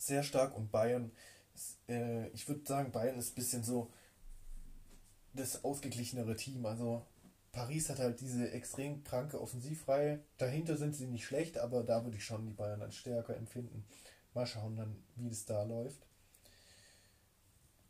sehr 0.00 0.22
stark 0.22 0.56
und 0.56 0.72
Bayern, 0.72 1.12
äh, 1.88 2.28
ich 2.28 2.48
würde 2.48 2.66
sagen, 2.66 2.90
Bayern 2.90 3.18
ist 3.18 3.32
ein 3.32 3.34
bisschen 3.34 3.62
so 3.62 3.92
das 5.34 5.62
ausgeglichenere 5.62 6.34
Team. 6.36 6.64
Also 6.64 7.06
Paris 7.52 7.90
hat 7.90 7.98
halt 7.98 8.20
diese 8.20 8.50
extrem 8.50 9.04
kranke 9.04 9.40
Offensivreihe. 9.40 10.20
Dahinter 10.38 10.76
sind 10.76 10.96
sie 10.96 11.06
nicht 11.06 11.26
schlecht, 11.26 11.58
aber 11.58 11.82
da 11.82 12.04
würde 12.04 12.16
ich 12.16 12.24
schon 12.24 12.46
die 12.46 12.54
Bayern 12.54 12.80
als 12.82 12.96
stärker 12.96 13.36
empfinden. 13.36 13.84
Mal 14.32 14.46
schauen 14.46 14.76
dann, 14.76 14.96
wie 15.16 15.28
das 15.28 15.44
da 15.44 15.62
läuft. 15.64 16.06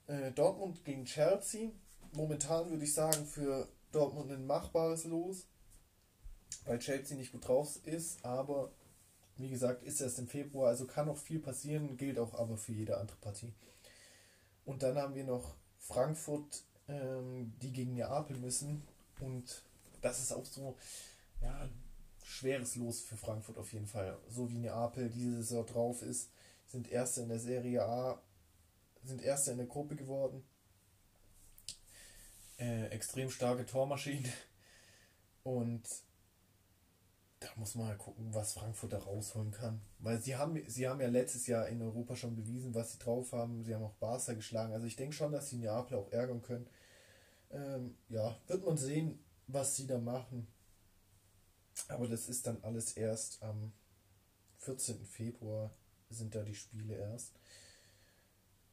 Äh, 0.09 0.33
Dortmund 0.33 0.85
gegen 0.85 1.05
Chelsea. 1.05 1.71
Momentan 2.13 2.71
würde 2.71 2.85
ich 2.85 2.93
sagen, 2.93 3.25
für 3.25 3.69
Dortmund 3.93 4.33
ein 4.33 4.47
machbares 4.47 5.05
Los, 5.05 5.47
weil 6.65 6.81
Chelsea 6.81 7.17
nicht 7.17 7.31
gut 7.31 7.47
drauf 7.47 7.79
ist, 7.85 8.25
aber 8.25 8.73
wie 9.41 9.49
gesagt, 9.51 9.83
ist 9.83 10.01
erst 10.01 10.19
im 10.19 10.29
Februar, 10.29 10.69
also 10.69 10.87
kann 10.87 11.07
noch 11.07 11.17
viel 11.17 11.39
passieren, 11.39 11.97
gilt 11.97 12.19
auch 12.19 12.35
aber 12.35 12.57
für 12.57 12.73
jede 12.73 12.97
andere 12.99 13.17
Partie. 13.19 13.53
Und 14.65 14.83
dann 14.83 14.97
haben 14.97 15.15
wir 15.15 15.25
noch 15.25 15.55
Frankfurt, 15.79 16.63
ähm, 16.89 17.53
die 17.61 17.73
gegen 17.73 17.95
Neapel 17.95 18.37
müssen. 18.37 18.83
Und 19.21 19.63
das 20.01 20.21
ist 20.21 20.33
auch 20.33 20.45
so, 20.45 20.77
ja, 21.43 21.69
schweres 22.25 22.77
Los 22.77 23.01
für 23.01 23.17
Frankfurt 23.17 23.59
auf 23.59 23.73
jeden 23.73 23.87
Fall. 23.87 24.17
So 24.29 24.51
wie 24.51 24.59
Neapel 24.59 25.09
diese 25.09 25.43
Saison 25.43 25.67
drauf 25.67 26.03
ist, 26.03 26.31
sind 26.67 26.91
Erste 26.91 27.23
in 27.23 27.29
der 27.29 27.41
Serie 27.41 27.83
A, 27.85 28.23
sind 29.03 29.23
Erste 29.23 29.51
in 29.51 29.59
der 29.59 29.67
Gruppe 29.67 29.97
geworden. 29.97 30.45
Äh, 32.59 32.87
extrem 32.89 33.31
starke 33.31 33.67
Tormaschine. 33.67 34.29
Und 35.43 35.83
da 37.41 37.49
muss 37.57 37.75
man 37.75 37.89
halt 37.89 37.99
gucken, 37.99 38.35
was 38.35 38.53
Frankfurt 38.53 38.93
da 38.93 38.99
rausholen 38.99 39.51
kann. 39.51 39.81
Weil 39.99 40.21
sie 40.21 40.37
haben, 40.37 40.63
sie 40.69 40.87
haben 40.87 41.01
ja 41.01 41.09
letztes 41.09 41.47
Jahr 41.47 41.69
in 41.69 41.81
Europa 41.81 42.15
schon 42.15 42.37
bewiesen, 42.37 42.75
was 42.75 42.93
sie 42.93 42.99
drauf 42.99 43.33
haben. 43.33 43.65
Sie 43.65 43.75
haben 43.75 43.83
auch 43.83 43.95
Barca 43.95 44.35
geschlagen. 44.35 44.75
Also 44.75 44.87
ich 44.87 44.97
denke 44.97 45.15
schon, 45.15 45.33
dass 45.33 45.49
sie 45.49 45.57
Neapel 45.57 45.97
auch 45.97 46.13
ärgern 46.13 46.43
können. 46.43 46.69
Ähm, 47.51 47.97
ja, 48.11 48.37
wird 48.47 48.65
man 48.65 48.77
sehen, 48.77 49.19
was 49.47 49.75
sie 49.75 49.87
da 49.87 49.99
machen. 49.99 50.47
Aber 51.89 52.07
das 52.07 52.29
ist 52.29 52.47
dann 52.47 52.63
alles 52.63 52.93
erst 52.93 53.43
am 53.43 53.73
14. 54.59 55.07
Februar 55.07 55.71
sind 56.11 56.35
da 56.35 56.43
die 56.43 56.55
Spiele 56.55 56.95
erst. 56.95 57.33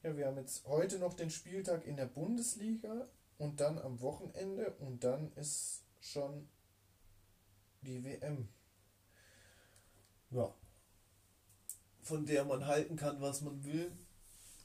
Ja, 0.04 0.18
wir 0.18 0.28
haben 0.28 0.38
jetzt 0.38 0.68
heute 0.68 1.00
noch 1.00 1.14
den 1.14 1.30
Spieltag 1.30 1.86
in 1.86 1.96
der 1.96 2.06
Bundesliga 2.06 3.08
und 3.38 3.62
dann 3.62 3.80
am 3.80 4.02
Wochenende 4.02 4.72
und 4.80 5.06
dann 5.06 5.32
ist 5.36 5.84
schon 6.02 6.50
die 7.82 8.04
WM. 8.04 8.50
Ja. 10.32 10.54
Von 12.02 12.26
der 12.26 12.46
man 12.46 12.66
halten 12.66 12.96
kann, 12.96 13.22
was 13.22 13.42
man 13.42 13.64
will, 13.66 13.92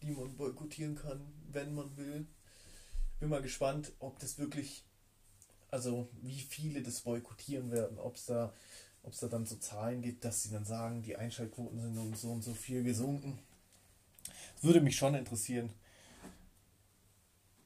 die 0.03 0.13
man 0.13 0.37
boykottieren 0.37 0.95
kann, 0.95 1.21
wenn 1.51 1.75
man 1.75 1.97
will. 1.97 2.27
Bin 3.21 3.29
mal 3.29 3.43
gespannt, 3.43 3.93
ob 4.01 4.19
das 4.19 4.39
wirklich, 4.39 4.85
also 5.71 6.09
wie 6.21 6.41
viele 6.41 6.83
das 6.83 7.01
boykottieren 7.03 7.71
werden, 7.71 7.99
ob 7.99 8.17
es 8.17 8.27
da, 8.27 8.53
ob 9.03 9.13
es 9.13 9.21
da 9.21 9.29
dann 9.29 9.47
so 9.47 9.57
Zahlen 9.57 10.03
gibt, 10.03 10.25
dass 10.25 10.43
sie 10.43 10.51
dann 10.51 10.65
sagen, 10.65 11.03
die 11.03 11.17
Einschaltquoten 11.17 11.81
sind 11.81 11.99
um 11.99 12.15
so 12.15 12.31
und 12.33 12.43
so 12.43 12.55
viel 12.55 12.83
gesunken. 12.83 13.39
Würde 14.61 14.81
mich 14.81 14.97
schon 14.97 15.15
interessieren. 15.15 15.73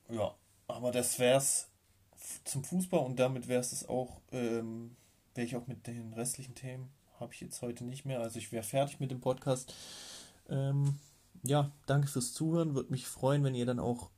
Ja, 0.08 0.34
aber 0.66 0.92
das 0.92 1.18
wär's 1.18 1.68
zum 2.44 2.64
Fußball 2.64 3.00
und 3.00 3.16
damit 3.18 3.48
wäre 3.48 3.60
es 3.60 3.88
auch, 3.88 4.20
ähm, 4.32 4.96
wäre 5.34 5.46
ich 5.46 5.56
auch 5.56 5.66
mit 5.66 5.86
den 5.86 6.12
restlichen 6.12 6.54
Themen 6.54 6.90
habe 7.20 7.32
ich 7.32 7.40
jetzt 7.40 7.62
heute 7.62 7.84
nicht 7.84 8.04
mehr. 8.04 8.20
Also 8.20 8.38
ich 8.38 8.52
wäre 8.52 8.62
fertig 8.62 9.00
mit 9.00 9.10
dem 9.10 9.20
Podcast. 9.20 9.72
Ähm, 10.48 10.98
ja, 11.42 11.70
danke 11.86 12.08
fürs 12.08 12.32
Zuhören. 12.32 12.74
Würde 12.74 12.90
mich 12.90 13.06
freuen, 13.06 13.44
wenn 13.44 13.54
ihr 13.54 13.66
dann 13.66 13.78
auch 13.80 14.10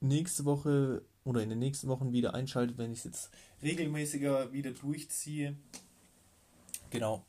nächste 0.00 0.44
Woche 0.44 1.02
oder 1.24 1.42
in 1.42 1.50
den 1.50 1.58
nächsten 1.58 1.88
Wochen 1.88 2.12
wieder 2.12 2.34
einschaltet, 2.34 2.78
wenn 2.78 2.92
ich 2.92 2.98
es 2.98 3.04
jetzt 3.04 3.30
regelmäßiger 3.62 4.52
wieder 4.52 4.72
durchziehe. 4.72 5.56
Genau. 6.90 7.24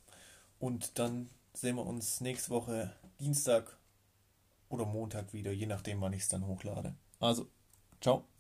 Und 0.60 0.98
dann 1.00 1.30
sehen 1.54 1.76
wir 1.76 1.86
uns 1.86 2.22
nächste 2.22 2.50
Woche 2.50 2.94
Dienstag 3.20 3.78
oder 4.70 4.86
Montag 4.86 5.34
wieder, 5.34 5.52
je 5.52 5.68
nachdem, 5.68 6.02
wann 6.02 6.14
ich 6.14 6.24
es 6.24 6.30
dann 6.30 6.48
hochlade. 6.48 6.96
Also, 7.20 7.48
ciao. 8.02 8.33